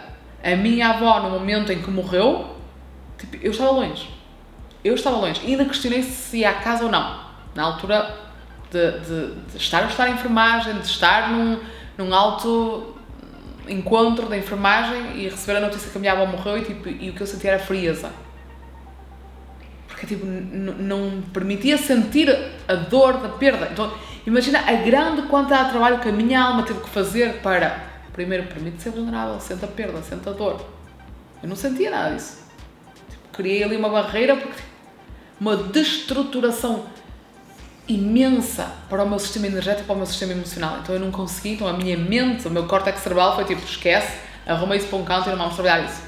a 0.45 0.57
minha 0.57 0.91
avó, 0.91 1.21
no 1.21 1.31
momento 1.31 1.73
em 1.73 1.81
que 1.81 1.91
morreu, 1.91 2.61
Tipo, 3.21 3.37
eu 3.43 3.51
estava 3.51 3.71
longe. 3.71 4.09
Eu 4.83 4.95
estava 4.95 5.17
longe. 5.17 5.43
E 5.45 5.51
ainda 5.51 5.67
questionei 5.67 6.03
se 6.03 6.39
ia 6.39 6.51
à 6.51 6.55
casa 6.55 6.85
ou 6.85 6.91
não. 6.91 7.21
Na 7.55 7.65
altura 7.65 8.17
de, 8.71 8.99
de, 9.01 9.35
de 9.51 9.57
estar 9.59 9.85
a 9.85 9.87
estar 9.87 10.09
em 10.09 10.15
enfermagem, 10.15 10.73
de 10.75 10.87
estar 10.87 11.31
num, 11.31 11.61
num 11.99 12.15
alto 12.15 12.95
encontro 13.69 14.27
da 14.27 14.39
enfermagem 14.39 15.19
e 15.19 15.29
receber 15.29 15.59
a 15.59 15.61
notícia 15.61 15.91
que 15.91 15.99
a 15.99 16.01
minha 16.01 16.13
avó 16.13 16.25
morreu 16.25 16.59
e, 16.59 16.65
tipo, 16.65 16.89
e 16.89 17.11
o 17.11 17.13
que 17.13 17.21
eu 17.21 17.27
sentia 17.27 17.53
era 17.53 17.61
frieza. 17.61 18.11
Porque 20.01 20.15
tipo, 20.15 20.25
não 20.25 21.23
permitia 21.33 21.77
sentir 21.77 22.35
a 22.67 22.75
dor 22.75 23.19
da 23.19 23.29
perda. 23.29 23.69
Então, 23.71 23.93
imagina 24.27 24.61
a 24.61 24.73
grande 24.73 25.23
quantidade 25.23 25.65
de 25.65 25.71
trabalho 25.73 26.01
que 26.01 26.09
a 26.09 26.13
minha 26.13 26.41
alma 26.41 26.63
teve 26.63 26.81
que 26.81 26.89
fazer 26.89 27.41
para, 27.43 27.85
primeiro, 28.13 28.45
permite 28.45 28.83
ser 28.83 28.91
vulnerável, 28.91 29.39
sente 29.39 29.63
a 29.63 29.69
perda, 29.69 30.01
sente 30.01 30.27
a 30.27 30.33
dor. 30.33 30.65
Eu 31.43 31.49
não 31.49 31.57
sentia 31.57 31.91
nada 31.91 32.15
disso 32.15 32.41
criei 33.41 33.65
ali 33.65 33.77
uma 33.77 33.89
barreira 33.89 34.37
porque 34.37 34.63
uma 35.41 35.57
destruturação 35.57 36.85
imensa 37.89 38.71
para 38.89 39.03
o 39.03 39.09
meu 39.09 39.19
sistema 39.19 39.47
energético, 39.47 39.87
para 39.87 39.95
o 39.95 39.99
meu 39.99 40.07
sistema 40.07 40.33
emocional. 40.33 40.79
Então 40.83 40.95
eu 40.95 41.01
não 41.01 41.11
consegui, 41.11 41.55
então 41.55 41.67
a 41.67 41.73
minha 41.73 41.97
mente, 41.97 42.47
o 42.47 42.51
meu 42.51 42.67
córtex 42.67 43.01
cerebral 43.01 43.35
foi 43.35 43.45
tipo, 43.45 43.65
esquece, 43.65 44.19
arrumei 44.47 44.79
isso 44.79 44.89
para 44.89 44.99
um 44.99 45.05
canto 45.05 45.29
e 45.29 45.31
não 45.31 45.39
vamos 45.39 45.55
trabalhar 45.55 45.85
isso. 45.85 46.03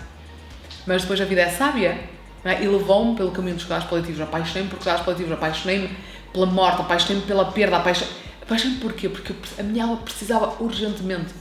Mas 0.86 1.02
depois 1.02 1.20
a 1.20 1.24
vida 1.24 1.40
é 1.40 1.48
sábia 1.48 1.98
é? 2.44 2.62
e 2.62 2.66
levou-me 2.66 3.16
pelo 3.16 3.30
caminho 3.30 3.54
dos 3.54 3.64
cuidados 3.64 3.88
paliativos. 3.88 4.20
Apaixonei-me 4.20 4.68
por 4.68 4.78
cuidados 4.78 5.02
paliativos, 5.02 5.32
apaixonei-me 5.32 5.96
pela 6.32 6.46
morte, 6.46 6.80
apaixonei-me 6.80 7.22
pela 7.22 7.44
perda, 7.46 7.76
apaixonei-me 7.76 8.22
apaixonei 8.42 8.78
porquê? 8.78 9.08
Porque 9.08 9.34
a 9.58 9.62
minha 9.62 9.84
alma 9.84 9.98
precisava 9.98 10.62
urgentemente 10.62 11.32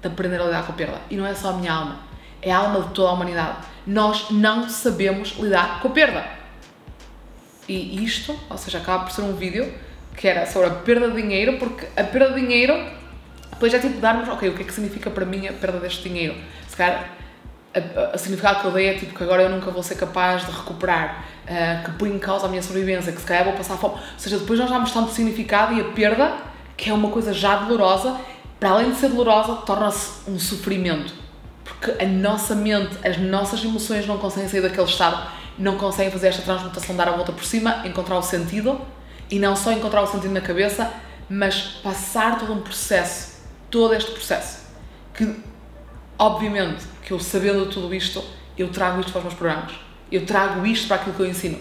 de 0.00 0.08
aprender 0.08 0.40
a 0.40 0.44
lidar 0.44 0.64
com 0.64 0.72
a 0.72 0.74
perda. 0.74 1.00
E 1.10 1.16
não 1.16 1.26
é 1.26 1.34
só 1.34 1.50
a 1.50 1.52
minha 1.54 1.72
alma, 1.72 1.98
é 2.40 2.52
a 2.52 2.58
alma 2.58 2.82
de 2.82 2.88
toda 2.90 3.08
a 3.08 3.12
humanidade 3.12 3.74
nós 3.86 4.30
não 4.30 4.68
sabemos 4.68 5.36
lidar 5.38 5.80
com 5.80 5.88
a 5.88 5.90
perda. 5.90 6.24
E 7.68 8.02
isto, 8.04 8.38
ou 8.48 8.58
seja, 8.58 8.78
acaba 8.78 9.04
por 9.04 9.12
ser 9.12 9.22
um 9.22 9.34
vídeo 9.34 9.72
que 10.16 10.28
era 10.28 10.46
sobre 10.46 10.68
a 10.68 10.72
perda 10.72 11.10
de 11.10 11.20
dinheiro, 11.20 11.58
porque 11.58 11.86
a 11.96 12.04
perda 12.04 12.34
de 12.34 12.40
dinheiro 12.40 12.74
depois 13.50 13.72
é 13.72 13.78
tipo 13.78 14.00
darmos, 14.00 14.28
ok, 14.28 14.48
o 14.48 14.54
que 14.54 14.62
é 14.62 14.64
que 14.64 14.72
significa 14.72 15.10
para 15.10 15.24
mim 15.24 15.46
a 15.48 15.52
perda 15.52 15.78
deste 15.78 16.08
dinheiro? 16.08 16.34
Se 16.68 16.76
calhar 16.76 17.10
a, 17.74 18.14
a 18.14 18.18
significado 18.18 18.60
que 18.60 18.66
eu 18.66 18.72
dei 18.72 18.88
é 18.88 18.94
tipo 18.94 19.14
que 19.14 19.22
agora 19.22 19.42
eu 19.42 19.50
nunca 19.50 19.70
vou 19.70 19.82
ser 19.82 19.96
capaz 19.96 20.44
de 20.46 20.52
recuperar, 20.52 21.24
uh, 21.44 21.84
que 21.84 21.90
põe 21.98 22.10
em 22.10 22.18
causa 22.18 22.46
a 22.46 22.48
minha 22.48 22.62
sobrevivência, 22.62 23.12
que 23.12 23.20
se 23.20 23.26
calhar 23.26 23.44
vou 23.44 23.54
passar 23.54 23.76
fome. 23.76 23.94
Ou 23.94 24.18
seja, 24.18 24.38
depois 24.38 24.58
nós 24.58 24.70
damos 24.70 24.90
tanto 24.92 25.10
significado 25.10 25.74
e 25.74 25.80
a 25.80 25.84
perda, 25.84 26.34
que 26.76 26.90
é 26.90 26.92
uma 26.92 27.10
coisa 27.10 27.32
já 27.32 27.56
dolorosa, 27.56 28.16
para 28.58 28.70
além 28.70 28.90
de 28.90 28.96
ser 28.96 29.08
dolorosa, 29.08 29.54
torna-se 29.66 30.30
um 30.30 30.38
sofrimento 30.38 31.24
porque 31.64 32.02
a 32.02 32.06
nossa 32.06 32.54
mente, 32.54 32.96
as 33.06 33.18
nossas 33.18 33.64
emoções 33.64 34.06
não 34.06 34.18
conseguem 34.18 34.48
sair 34.48 34.60
daquele 34.60 34.86
estado, 34.86 35.30
não 35.58 35.76
conseguem 35.76 36.12
fazer 36.12 36.28
esta 36.28 36.42
transmutação, 36.42 36.94
dar 36.94 37.08
a 37.08 37.12
volta 37.12 37.32
por 37.32 37.44
cima, 37.44 37.82
encontrar 37.86 38.18
o 38.18 38.22
sentido 38.22 38.80
e 39.30 39.38
não 39.38 39.56
só 39.56 39.72
encontrar 39.72 40.02
o 40.02 40.06
sentido 40.06 40.32
na 40.32 40.40
cabeça, 40.40 40.92
mas 41.28 41.80
passar 41.82 42.38
todo 42.38 42.52
um 42.52 42.60
processo, 42.60 43.42
todo 43.70 43.94
este 43.94 44.10
processo, 44.10 44.64
que 45.14 45.42
obviamente 46.18 46.84
que 47.04 47.12
eu 47.12 47.20
sabendo 47.20 47.66
tudo 47.66 47.94
isto, 47.94 48.24
eu 48.56 48.68
trago 48.68 49.00
isto 49.00 49.12
para 49.12 49.18
os 49.18 49.24
meus 49.24 49.34
programas, 49.34 49.72
eu 50.10 50.24
trago 50.24 50.66
isto 50.66 50.88
para 50.88 50.96
aquilo 50.96 51.14
que 51.14 51.20
eu 51.20 51.26
ensino, 51.26 51.58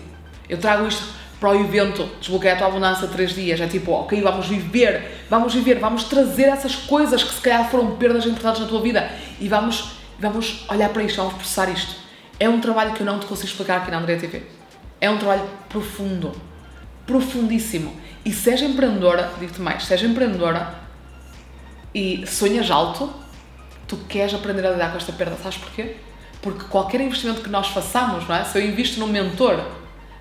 eu 0.49 0.57
trago 0.57 0.87
isto 0.87 1.03
para 1.43 1.49
o 1.49 1.59
evento 1.59 2.09
Desbloqueia 2.21 2.53
a 2.53 2.57
tua 2.57 2.67
abundância 2.67 3.05
três 3.07 3.35
dias, 3.35 3.59
é 3.59 3.67
tipo, 3.67 3.91
ok, 3.91 4.21
vamos 4.21 4.47
viver, 4.47 5.25
vamos 5.29 5.53
viver, 5.53 5.77
vamos 5.77 6.05
trazer 6.05 6.43
essas 6.43 6.73
coisas 6.73 7.21
que 7.21 7.33
se 7.33 7.41
calhar 7.41 7.69
foram 7.69 7.97
perdas 7.97 8.25
importantes 8.25 8.61
na 8.61 8.67
tua 8.67 8.81
vida 8.81 9.11
e 9.41 9.49
vamos, 9.49 9.91
vamos 10.17 10.63
olhar 10.69 10.87
para 10.87 11.03
isto, 11.03 11.17
vamos 11.17 11.33
processar 11.33 11.69
isto. 11.69 11.95
É 12.39 12.47
um 12.47 12.61
trabalho 12.61 12.93
que 12.93 13.01
eu 13.01 13.05
não 13.05 13.19
te 13.19 13.25
consigo 13.25 13.49
explicar 13.49 13.81
aqui 13.81 13.91
na 13.91 13.99
Andrea 13.99 14.17
TV. 14.17 14.43
É 15.01 15.09
um 15.09 15.17
trabalho 15.17 15.43
profundo, 15.67 16.31
profundíssimo. 17.05 17.93
E 18.23 18.31
seja 18.31 18.63
empreendedora, 18.63 19.33
digo-te 19.37 19.59
mais, 19.59 19.83
seja 19.83 20.07
empreendedora 20.07 20.75
e 21.93 22.25
sonhas 22.25 22.71
alto, 22.71 23.13
tu 23.93 24.05
queres 24.07 24.33
aprender 24.33 24.65
a 24.65 24.71
lidar 24.71 24.89
com 24.89 24.97
esta 24.97 25.13
perda, 25.13 25.35
sabes 25.35 25.57
porquê? 25.59 25.97
Porque 26.41 26.65
qualquer 26.65 26.99
investimento 27.01 27.41
que 27.41 27.49
nós 27.49 27.67
façamos, 27.67 28.27
não 28.27 28.35
é? 28.35 28.43
Se 28.43 28.57
eu 28.57 28.65
invisto 28.65 28.99
num 28.99 29.07
mentor, 29.07 29.63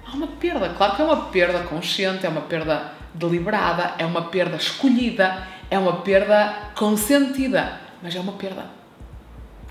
há 0.06 0.14
uma 0.14 0.26
perda. 0.26 0.68
Claro 0.70 0.94
que 0.94 1.02
é 1.02 1.04
uma 1.04 1.24
perda 1.26 1.61
consciente, 1.61 2.26
é 2.26 2.28
uma 2.28 2.42
perda 2.42 2.92
deliberada, 3.14 3.94
é 3.98 4.04
uma 4.04 4.22
perda 4.22 4.56
escolhida, 4.56 5.46
é 5.70 5.78
uma 5.78 6.00
perda 6.00 6.54
consentida, 6.74 7.80
mas 8.02 8.14
é 8.14 8.20
uma 8.20 8.32
perda. 8.32 8.66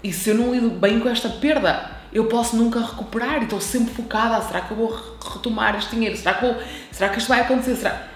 E 0.03 0.11
se 0.11 0.31
eu 0.31 0.35
não 0.35 0.53
lido 0.53 0.71
bem 0.71 0.99
com 0.99 1.07
esta 1.07 1.29
perda, 1.29 1.91
eu 2.11 2.25
posso 2.25 2.55
nunca 2.55 2.79
recuperar 2.79 3.39
e 3.41 3.43
estou 3.43 3.61
sempre 3.61 3.93
focada. 3.93 4.41
Será 4.41 4.61
que 4.61 4.71
eu 4.71 4.77
vou 4.77 5.17
retomar 5.33 5.75
este 5.75 5.91
dinheiro? 5.95 6.17
Será 6.17 6.33
que, 6.33 6.45
vou, 6.45 6.55
será 6.91 7.09
que 7.09 7.19
isto 7.19 7.27
vai 7.27 7.41
acontecer? 7.41 7.75
Será? 7.75 8.07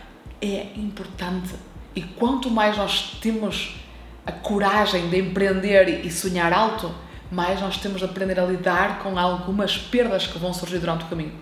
É 0.42 0.68
importante. 0.76 1.54
E 1.96 2.02
quanto 2.02 2.50
mais 2.50 2.76
nós 2.76 3.18
temos 3.22 3.85
a 4.26 4.32
coragem 4.32 5.10
de 5.10 5.20
empreender 5.20 6.06
e 6.06 6.12
sonhar 6.12 6.52
alto, 6.52 6.94
mais 7.32 7.60
nós 7.62 7.78
temos 7.78 8.00
de 8.00 8.06
aprender 8.06 8.40
a 8.40 8.46
lidar 8.46 9.00
com 9.00 9.18
algumas 9.18 9.78
perdas 9.78 10.28
que 10.28 10.40
vão 10.40 10.54
surgir 10.54 10.80
durante 10.80 11.06
o 11.06 11.08
caminho. 11.08 11.34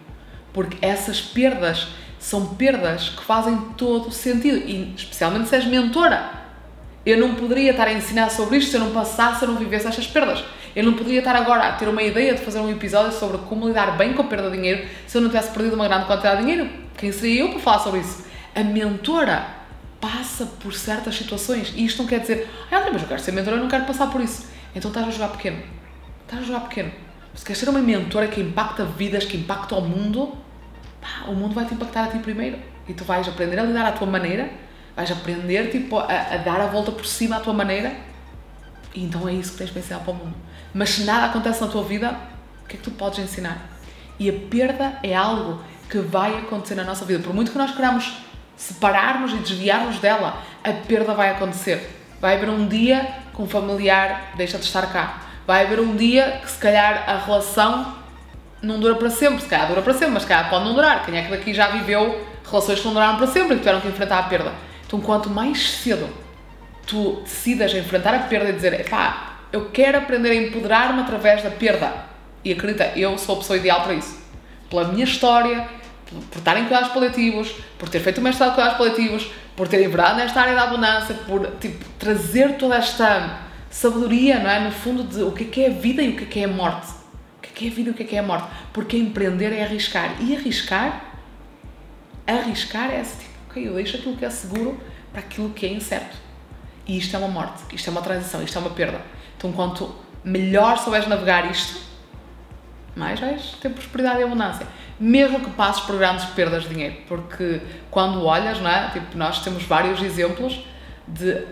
Porque 0.52 0.78
essas 0.86 1.22
perdas 1.22 1.88
são 2.20 2.56
perdas 2.56 3.10
que 3.10 3.24
fazem 3.24 3.58
todo 3.78 4.12
sentido. 4.12 4.58
E 4.58 4.94
especialmente 4.96 5.50
se 5.50 5.56
és 5.56 5.66
mentora 5.66 6.44
eu 7.06 7.18
não 7.18 7.36
poderia 7.36 7.72
estar 7.72 7.88
a 7.88 7.94
ensinar 7.94 8.30
sobre 8.30 8.58
isto 8.58 8.72
se 8.72 8.78
eu 8.78 8.82
não 8.82 8.92
passasse, 8.92 9.40
se 9.40 9.46
eu 9.46 9.50
não 9.50 9.58
vivesse 9.58 9.88
estas 9.88 10.08
perdas. 10.08 10.42
Eu 10.74 10.86
não 10.86 10.94
poderia 10.94 11.20
estar 11.20 11.36
agora 11.36 11.68
a 11.68 11.72
ter 11.74 11.88
uma 11.88 12.02
ideia 12.02 12.34
de 12.34 12.42
fazer 12.42 12.60
um 12.60 12.72
episódio 12.72 13.12
sobre 13.12 13.40
como 13.40 13.68
lidar 13.68 13.98
bem 13.98 14.14
com 14.14 14.22
a 14.22 14.26
perda 14.26 14.50
de 14.50 14.56
dinheiro 14.56 14.88
se 15.06 15.18
eu 15.18 15.22
não 15.22 15.30
tivesse 15.30 15.52
perdido 15.52 15.76
uma 15.76 15.88
grande 15.88 16.06
quantidade 16.06 16.38
de 16.38 16.44
dinheiro. 16.44 16.70
Quem 16.98 17.12
seria 17.12 17.42
eu 17.42 17.50
para 17.50 17.60
falar 17.60 17.80
sobre 17.80 18.00
isso? 18.00 18.26
A 18.56 18.64
mentora 18.64 19.46
passa 20.04 20.46
por 20.46 20.74
certas 20.74 21.16
situações 21.16 21.74
e 21.76 21.86
isto 21.86 22.02
não 22.02 22.10
quer 22.10 22.20
dizer, 22.20 22.50
ah, 22.70 22.90
mas 22.92 23.02
eu 23.02 23.08
quero 23.08 23.22
ser 23.22 23.32
mentora, 23.32 23.56
eu 23.56 23.62
não 23.62 23.70
quero 23.70 23.86
passar 23.86 24.12
por 24.12 24.20
isso. 24.20 24.48
Então 24.76 24.90
estás 24.90 25.08
a 25.08 25.12
jogar 25.12 25.30
pequeno. 25.30 25.64
Estás 26.26 26.44
a 26.44 26.46
jogar 26.46 26.60
pequeno. 26.62 26.92
Se 27.34 27.46
queres 27.46 27.60
ser 27.60 27.70
uma 27.70 27.80
mentora 27.80 28.28
que 28.28 28.42
impacta 28.42 28.84
vidas, 28.84 29.24
que 29.24 29.38
impacta 29.38 29.76
o 29.76 29.82
mundo, 29.82 30.38
pá, 31.00 31.30
o 31.30 31.34
mundo 31.34 31.56
vai 31.56 31.66
te 31.66 31.74
impactar 31.74 32.04
a 32.04 32.08
ti 32.08 32.20
primeiro. 32.20 32.60
E 32.90 32.94
tu 32.94 33.06
vais 33.06 33.26
aprender 33.28 33.58
a 33.58 33.64
lidar 33.64 33.86
à 33.86 33.94
tua 33.94 34.06
maneira 34.06 34.52
Vais 34.96 35.12
aprender 35.12 35.72
tipo, 35.72 35.98
a, 35.98 36.06
a, 36.06 36.38
dar 36.38 36.62
a 36.62 36.68
volta 36.68 36.92
por 36.92 37.06
cima 37.06 37.38
à 37.38 37.40
tua 37.40 37.54
maneira 37.54 37.96
e 38.94 39.04
então 39.04 39.28
é 39.28 39.34
isso 39.34 39.54
que 39.54 39.58
tens 39.58 39.72
de 39.72 39.80
ensinar 39.80 40.00
para 40.02 40.12
o 40.12 40.16
mundo. 40.16 40.36
Mas 40.72 40.92
se 40.92 41.04
nada 41.04 41.26
acontece 41.26 41.62
na 41.62 41.68
tua 41.68 41.84
vida, 41.84 42.16
o 42.64 42.68
que 42.68 42.76
é 42.76 42.78
que 42.78 42.84
tu 42.84 42.92
podes 42.92 43.18
ensinar? 43.18 43.70
E 44.20 44.30
a 44.30 44.34
perda 44.34 45.00
é 45.02 45.16
algo 45.16 45.64
que 45.90 45.98
vai 45.98 46.38
acontecer 46.38 46.76
na 46.76 46.84
nossa 46.84 47.06
vida. 47.06 47.24
Por 47.24 47.34
muito 47.34 47.52
que 47.52 47.58
nós 47.58 47.72
queramos 47.72 48.18
separar-nos 48.56 49.34
e 49.34 49.38
desviar-nos 49.38 50.00
dela, 50.00 50.42
a 50.64 50.72
perda 50.72 51.14
vai 51.14 51.32
acontecer. 51.32 52.00
Vai 52.20 52.36
haver 52.36 52.50
um 52.50 52.68
dia 52.68 53.08
que 53.36 53.42
um 53.42 53.48
familiar 53.48 54.34
deixa 54.36 54.58
de 54.58 54.64
estar 54.66 54.92
cá. 54.94 55.22
Vai 55.46 55.66
haver 55.66 55.80
um 55.80 55.96
dia 55.96 56.40
que 56.42 56.50
se 56.50 56.58
calhar 56.58 57.04
a 57.08 57.18
relação 57.18 57.96
não 58.62 58.80
dura 58.80 58.96
para 58.96 59.10
sempre. 59.10 59.42
Se 59.42 59.48
calhar 59.48 59.68
dura 59.68 59.82
para 59.82 59.94
sempre, 59.94 60.12
mas 60.12 60.24
se 60.24 60.30
calhar 60.30 60.50
pode 60.50 60.64
não 60.64 60.74
durar. 60.74 61.06
Quem 61.06 61.18
é 61.18 61.24
que 61.24 61.32
daqui 61.32 61.54
já 61.54 61.68
viveu 61.68 62.26
relações 62.50 62.80
que 62.80 62.86
não 62.86 62.94
duraram 62.94 63.18
para 63.18 63.28
sempre 63.28 63.56
e 63.56 63.58
tiveram 63.58 63.82
que 63.82 63.90
enfrentar 63.90 64.20
a 64.20 64.24
perda? 64.24 64.54
Então, 64.88 65.02
quanto 65.02 65.30
mais 65.30 65.70
cedo 65.80 66.08
tu 66.86 67.22
decidas 67.24 67.74
enfrentar 67.74 68.14
a 68.14 68.20
perda 68.20 68.50
e 68.50 68.54
dizer, 68.54 68.90
pá, 68.90 69.34
eu 69.52 69.70
quero 69.70 69.98
aprender 69.98 70.32
a 70.32 70.36
empoderar-me 70.36 71.02
através 71.02 71.44
da 71.44 71.50
perda. 71.50 71.94
E 72.44 72.52
acredita, 72.52 72.92
eu 72.96 73.18
sou 73.18 73.36
a 73.36 73.38
pessoa 73.40 73.58
ideal 73.58 73.82
para 73.82 73.94
isso. 73.94 74.22
Pela 74.70 74.86
minha 74.86 75.04
história, 75.04 75.68
por 76.32 76.40
estar 76.40 76.58
em 76.58 76.66
cuidados 76.66 76.90
paliativos, 76.90 77.54
por 77.78 77.90
ter 77.90 78.00
feito 78.00 78.20
o 78.20 78.22
mestrado 78.22 78.50
de 78.50 78.56
cuidados 78.56 78.78
paliativos, 78.78 79.32
por 79.56 79.68
ter 79.68 79.84
enverado 79.84 80.18
nesta 80.18 80.42
área 80.42 80.56
da 80.56 80.64
abundância, 80.64 81.16
por 81.28 81.46
tipo, 81.60 81.84
trazer 82.00 82.58
toda 82.58 82.76
esta 82.76 83.40
sabedoria, 83.70 84.40
não 84.40 84.50
é? 84.50 84.60
No 84.60 84.72
fundo, 84.72 85.04
de 85.04 85.22
o 85.24 85.32
que 85.32 85.44
é, 85.44 85.48
que 85.48 85.62
é 85.64 85.68
a 85.68 85.74
vida 85.74 86.02
e 86.02 86.10
o 86.10 86.16
que 86.16 86.24
é, 86.24 86.28
que 86.28 86.40
é 86.40 86.44
a 86.46 86.48
morte. 86.48 86.92
O 87.38 87.42
que 87.42 87.50
é, 87.50 87.52
que 87.54 87.66
é 87.66 87.70
a 87.70 87.74
vida 87.74 87.90
e 87.90 87.92
o 87.92 87.96
que 87.96 88.04
é, 88.04 88.06
que 88.06 88.16
é 88.16 88.20
a 88.20 88.24
morte. 88.24 88.48
Porque 88.72 88.98
empreender 88.98 89.52
é 89.54 89.64
arriscar. 89.64 90.16
E 90.22 90.36
arriscar, 90.36 91.14
arriscar 92.28 92.92
é 92.92 93.02
esse 93.02 93.18
tipo 93.18 93.34
ok, 93.54 93.68
eu 93.68 93.76
deixo 93.76 93.98
aquilo 93.98 94.18
que 94.18 94.26
é 94.26 94.30
seguro 94.30 94.80
para 95.12 95.22
aquilo 95.22 95.52
que 95.52 95.66
é 95.66 95.70
incerto. 95.72 96.18
E 96.88 96.98
isto 96.98 97.16
é 97.16 97.20
uma 97.20 97.28
morte, 97.28 97.64
isto 97.74 97.88
é 97.88 97.92
uma 97.92 98.02
transição, 98.02 98.44
isto 98.44 98.58
é 98.58 98.62
uma 98.62 98.72
perda. 98.72 99.02
Então, 99.38 99.52
quanto 99.54 99.96
melhor 100.24 100.78
souberes 100.80 101.08
navegar 101.08 101.50
isto, 101.50 101.80
mais 102.96 103.20
vais 103.20 103.56
ter 103.62 103.70
prosperidade 103.70 104.20
e 104.20 104.24
abundância. 104.24 104.68
Mesmo 105.00 105.40
que 105.40 105.50
passes 105.52 105.84
por 105.84 105.98
grandes 105.98 106.26
perdas 106.26 106.64
de 106.64 106.70
dinheiro, 106.70 106.98
porque 107.08 107.62
quando 107.90 108.24
olhas, 108.24 108.60
não 108.60 108.70
é? 108.70 108.90
Tipo, 108.90 109.18
nós 109.18 109.44
temos 109.44 109.64
vários 109.64 110.02
exemplos 110.02 110.66
de 111.08 111.46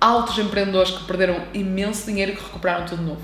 altos 0.00 0.38
empreendedores 0.38 0.90
que 0.90 1.04
perderam 1.04 1.44
imenso 1.54 2.06
dinheiro 2.06 2.32
e 2.32 2.36
que 2.36 2.42
recuperaram 2.42 2.84
tudo 2.84 3.02
novo. 3.02 3.22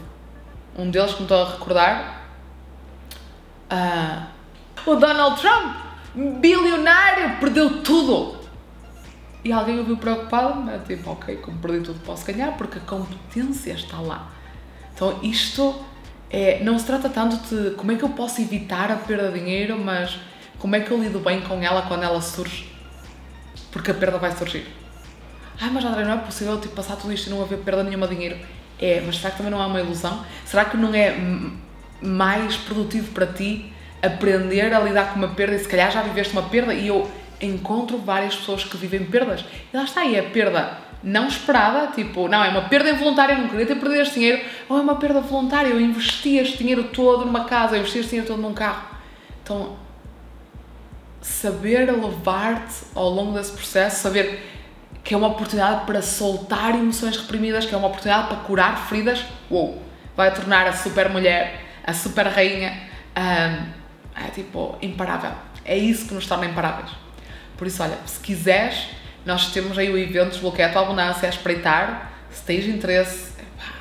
Um 0.76 0.90
deles 0.90 1.12
que 1.12 1.18
me 1.18 1.24
estou 1.24 1.42
a 1.42 1.50
recordar, 1.50 2.22
uh, 3.70 4.90
o 4.90 4.96
Donald 4.96 5.40
Trump 5.40 5.76
bilionário, 6.14 7.38
perdeu 7.38 7.82
tudo. 7.82 8.38
E 9.44 9.52
alguém 9.52 9.78
ouviu 9.78 9.96
preocupado, 9.96 10.68
é 10.70 10.78
tipo, 10.78 11.10
ok, 11.10 11.36
como 11.36 11.58
perdi 11.58 11.80
tudo 11.80 12.00
posso 12.00 12.24
ganhar, 12.24 12.56
porque 12.56 12.78
a 12.78 12.80
competência 12.80 13.72
está 13.72 14.00
lá. 14.00 14.30
Então 14.94 15.18
isto 15.22 15.84
é, 16.34 16.58
não 16.64 16.76
se 16.80 16.84
trata 16.84 17.08
tanto 17.08 17.36
de 17.46 17.70
como 17.76 17.92
é 17.92 17.94
que 17.94 18.02
eu 18.02 18.08
posso 18.08 18.40
evitar 18.40 18.90
a 18.90 18.96
perda 18.96 19.30
de 19.30 19.38
dinheiro, 19.38 19.78
mas 19.78 20.18
como 20.58 20.74
é 20.74 20.80
que 20.80 20.90
eu 20.90 21.00
lido 21.00 21.20
bem 21.20 21.40
com 21.40 21.62
ela 21.62 21.82
quando 21.82 22.02
ela 22.02 22.20
surge. 22.20 22.68
Porque 23.70 23.92
a 23.92 23.94
perda 23.94 24.18
vai 24.18 24.32
surgir. 24.32 24.66
Ah, 25.60 25.70
mas 25.72 25.84
André, 25.84 26.02
não 26.04 26.14
é 26.14 26.16
possível 26.16 26.60
tipo, 26.60 26.74
passar 26.74 26.96
tudo 26.96 27.12
isto 27.12 27.28
e 27.28 27.30
não 27.30 27.40
haver 27.40 27.58
perda 27.58 27.84
nenhuma 27.84 28.08
de 28.08 28.16
dinheiro. 28.16 28.36
É, 28.80 29.00
mas 29.06 29.18
será 29.18 29.30
que 29.30 29.36
também 29.36 29.52
não 29.52 29.62
há 29.62 29.66
uma 29.68 29.78
ilusão? 29.78 30.24
Será 30.44 30.64
que 30.64 30.76
não 30.76 30.92
é 30.92 31.16
mais 32.02 32.56
produtivo 32.56 33.12
para 33.12 33.28
ti 33.28 33.72
aprender 34.02 34.74
a 34.74 34.80
lidar 34.80 35.12
com 35.12 35.20
uma 35.20 35.28
perda 35.28 35.54
e 35.54 35.60
se 35.60 35.68
calhar 35.68 35.88
já 35.92 36.02
viveste 36.02 36.32
uma 36.32 36.42
perda 36.42 36.74
e 36.74 36.88
eu 36.88 37.08
encontro 37.40 37.96
várias 37.98 38.34
pessoas 38.34 38.64
que 38.64 38.76
vivem 38.76 39.04
perdas 39.04 39.44
e 39.72 39.76
lá 39.76 39.84
está 39.84 40.00
aí 40.00 40.18
a 40.18 40.24
perda 40.24 40.78
não 41.04 41.28
esperada, 41.28 41.92
tipo, 41.92 42.26
não, 42.28 42.42
é 42.42 42.48
uma 42.48 42.62
perda 42.62 42.90
involuntária, 42.90 43.34
eu 43.34 43.38
não 43.38 43.48
queria 43.48 43.66
ter 43.66 43.74
perdido 43.76 44.00
este 44.00 44.14
dinheiro, 44.14 44.42
ou 44.68 44.78
é 44.78 44.80
uma 44.80 44.96
perda 44.96 45.20
voluntária, 45.20 45.68
eu 45.68 45.78
investi 45.78 46.38
este 46.38 46.58
dinheiro 46.58 46.84
todo 46.84 47.26
numa 47.26 47.44
casa, 47.44 47.76
eu 47.76 47.80
investi 47.80 47.98
este 47.98 48.10
dinheiro 48.10 48.26
todo 48.26 48.40
num 48.40 48.54
carro. 48.54 48.88
Então, 49.42 49.76
saber 51.20 51.90
levar-te 51.92 52.86
ao 52.94 53.10
longo 53.10 53.32
desse 53.32 53.52
processo, 53.52 54.02
saber 54.02 54.50
que 55.04 55.12
é 55.12 55.16
uma 55.16 55.28
oportunidade 55.28 55.84
para 55.84 56.00
soltar 56.00 56.74
emoções 56.74 57.18
reprimidas, 57.18 57.66
que 57.66 57.74
é 57.74 57.78
uma 57.78 57.88
oportunidade 57.88 58.28
para 58.28 58.38
curar 58.38 58.88
feridas, 58.88 59.22
uou, 59.50 59.82
vai 60.16 60.32
tornar 60.32 60.66
a 60.66 60.72
super 60.72 61.10
mulher, 61.10 61.60
a 61.86 61.92
super 61.92 62.26
rainha, 62.26 62.80
um, 63.14 64.24
é 64.24 64.30
tipo 64.34 64.78
imparável. 64.80 65.32
É 65.64 65.76
isso 65.76 66.08
que 66.08 66.14
nos 66.14 66.26
torna 66.26 66.46
imparáveis. 66.46 66.90
Por 67.56 67.66
isso, 67.66 67.82
olha, 67.82 67.98
se 68.06 68.18
quiseres, 68.20 68.86
nós 69.24 69.52
temos 69.52 69.78
aí 69.78 69.90
o 69.90 69.98
evento 69.98 70.30
Desbloqueia 70.30 70.68
a 70.68 70.72
tua 70.72 70.82
abundância 70.82 71.26
a 71.26 71.30
espreitar. 71.30 72.12
Se 72.30 72.42
tens 72.42 72.66
interesse, 72.66 73.32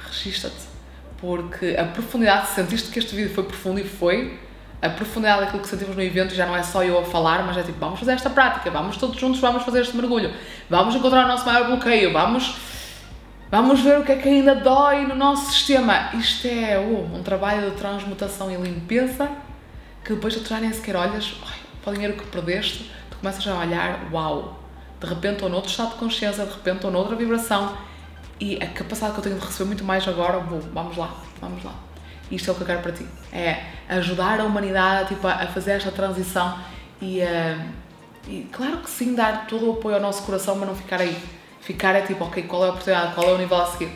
registra-te. 0.08 0.74
Porque 1.18 1.76
a 1.78 1.86
profundidade, 1.86 2.48
se 2.48 2.56
sentiste 2.56 2.92
que 2.92 3.00
este 3.00 3.16
vídeo 3.16 3.34
foi 3.34 3.44
profundo 3.44 3.80
e 3.80 3.84
foi, 3.84 4.40
a 4.82 4.90
profundidade 4.90 5.42
daquilo 5.42 5.62
que 5.62 5.68
sentimos 5.70 5.96
no 5.96 6.02
evento 6.02 6.36
já 6.36 6.46
não 6.46 6.56
é 6.56 6.62
só 6.62 6.84
eu 6.84 7.00
a 7.00 7.06
falar, 7.06 7.44
mas 7.46 7.56
é 7.56 7.64
tipo, 7.64 7.80
vamos 7.80 8.00
fazer 8.00 8.12
esta 8.12 8.30
prática, 8.30 8.70
vamos 8.70 8.98
todos 8.98 9.18
juntos, 9.18 9.40
vamos 9.40 9.64
fazer 9.64 9.82
este 9.82 9.96
mergulho, 9.96 10.34
vamos 10.70 10.94
encontrar 10.94 11.24
o 11.24 11.28
nosso 11.30 11.46
maior 11.46 11.68
bloqueio, 11.68 12.12
vamos, 12.12 12.58
vamos 13.50 13.80
ver 13.80 14.00
o 14.00 14.04
que 14.04 14.12
é 14.12 14.18
que 14.18 14.28
ainda 14.28 14.54
dói 14.56 15.06
no 15.06 15.16
nosso 15.16 15.54
sistema. 15.54 16.10
Isto 16.14 16.48
é 16.48 16.78
uh, 16.78 17.16
um 17.16 17.24
trabalho 17.24 17.72
de 17.72 17.78
transmutação 17.78 18.52
e 18.52 18.58
limpeza 18.58 19.30
que 20.04 20.14
depois 20.14 20.36
tu 20.36 20.46
já 20.48 20.60
nem 20.60 20.74
sequer 20.74 20.98
olhas 20.98 21.34
para 21.82 21.92
o 21.92 21.94
dinheiro 21.94 22.18
que 22.18 22.26
perdeste, 22.26 22.92
tu 23.10 23.16
começas 23.16 23.48
a 23.48 23.58
olhar, 23.58 24.10
uau, 24.12 24.63
de 25.04 25.10
repente 25.10 25.34
estou 25.34 25.50
noutro 25.50 25.70
estado 25.70 25.90
de 25.90 25.96
consciência, 25.96 26.46
de 26.46 26.52
repente 26.52 26.76
estou 26.78 26.90
noutra 26.90 27.14
vibração 27.14 27.78
e 28.40 28.56
a 28.64 28.68
capacidade 28.68 29.14
que 29.14 29.20
eu 29.20 29.24
tenho 29.24 29.38
de 29.38 29.46
receber 29.46 29.68
muito 29.68 29.84
mais 29.84 30.08
agora, 30.08 30.40
bom, 30.40 30.62
vamos 30.74 30.96
lá, 30.96 31.14
vamos 31.42 31.62
lá. 31.62 31.76
Isto 32.32 32.50
é 32.50 32.54
o 32.54 32.56
que 32.56 32.62
eu 32.62 32.68
quero 32.68 32.82
para 32.82 32.94
ti. 32.94 33.06
É 33.32 33.64
ajudar 33.90 34.40
a 34.40 34.46
humanidade 34.46 35.10
tipo, 35.10 35.28
a 35.28 35.46
fazer 35.48 35.72
esta 35.72 35.92
transição 35.92 36.58
e, 37.02 37.20
uh, 37.20 37.66
e, 38.28 38.48
claro 38.50 38.78
que 38.78 38.90
sim, 38.90 39.14
dar 39.14 39.46
todo 39.46 39.68
o 39.68 39.74
apoio 39.74 39.96
ao 39.96 40.02
nosso 40.02 40.24
coração, 40.24 40.56
mas 40.56 40.70
não 40.70 40.76
ficar 40.76 41.02
aí. 41.02 41.22
Ficar 41.60 41.96
é 41.96 42.02
tipo, 42.02 42.24
ok, 42.24 42.44
qual 42.44 42.64
é 42.64 42.68
a 42.68 42.72
oportunidade, 42.72 43.14
qual 43.14 43.30
é 43.30 43.34
o 43.34 43.38
nível 43.38 43.58
a 43.58 43.66
seguir. 43.66 43.92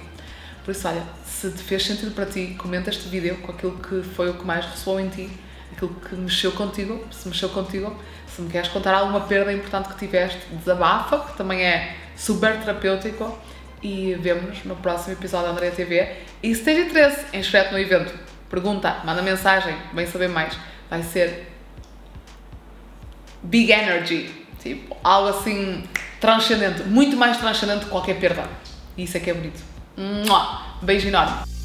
Por 0.65 0.72
isso, 0.72 0.88
olha, 0.89 1.04
se 1.26 1.50
te 1.52 1.63
fez 1.63 1.86
sentido 1.86 2.13
para 2.13 2.26
ti, 2.26 2.56
comenta 2.58 2.89
este 2.89 3.08
vídeo 3.08 3.38
com 3.38 3.54
aquilo 3.54 3.78
que 3.78 4.04
foi 4.04 4.30
o 4.30 4.34
que 4.34 4.46
mais 4.46 4.65
ressoou 4.65 5.00
em 5.00 5.08
ti 5.08 5.30
aquilo 5.72 5.94
que 5.96 6.16
mexeu 6.16 6.52
contigo, 6.52 7.06
se 7.12 7.28
mexeu 7.28 7.50
contigo, 7.50 7.96
se 8.28 8.42
me 8.42 8.50
queres 8.50 8.70
contar 8.70 8.94
alguma 8.94 9.22
perda 9.22 9.52
importante 9.52 9.90
que 9.90 9.98
tiveste, 9.98 10.40
desabafa, 10.52 11.20
que 11.20 11.38
também 11.38 11.64
é 11.64 11.96
super 12.16 12.60
terapêutico 12.60 13.38
e 13.82 14.16
vemo-nos 14.16 14.64
no 14.64 14.76
próximo 14.76 15.14
episódio 15.14 15.48
da 15.48 15.54
Andrea 15.54 15.72
TV. 15.72 16.16
E 16.42 16.54
se 16.54 16.64
tens 16.64 16.88
interesse, 16.88 17.26
inscreve 17.36 17.72
no 17.72 17.80
evento, 17.80 18.14
pergunta, 18.50 19.02
manda 19.04 19.22
mensagem, 19.22 19.76
vem 19.94 20.06
saber 20.08 20.30
mais. 20.30 20.58
Vai 20.90 21.04
ser 21.04 21.52
big 23.44 23.72
energy, 23.72 24.32
tipo, 24.62 24.96
algo 25.04 25.30
assim 25.30 25.84
transcendente, 26.20 26.84
muito 26.84 27.16
mais 27.16 27.38
transcendente 27.38 27.86
que 27.86 27.92
qualquer 27.92 28.20
perda. 28.20 28.48
E 28.96 29.04
isso 29.04 29.18
é 29.18 29.20
que 29.20 29.30
é 29.30 29.34
bonito. 29.34 29.62
Beijo 30.82 31.08
enorme. 31.08 31.57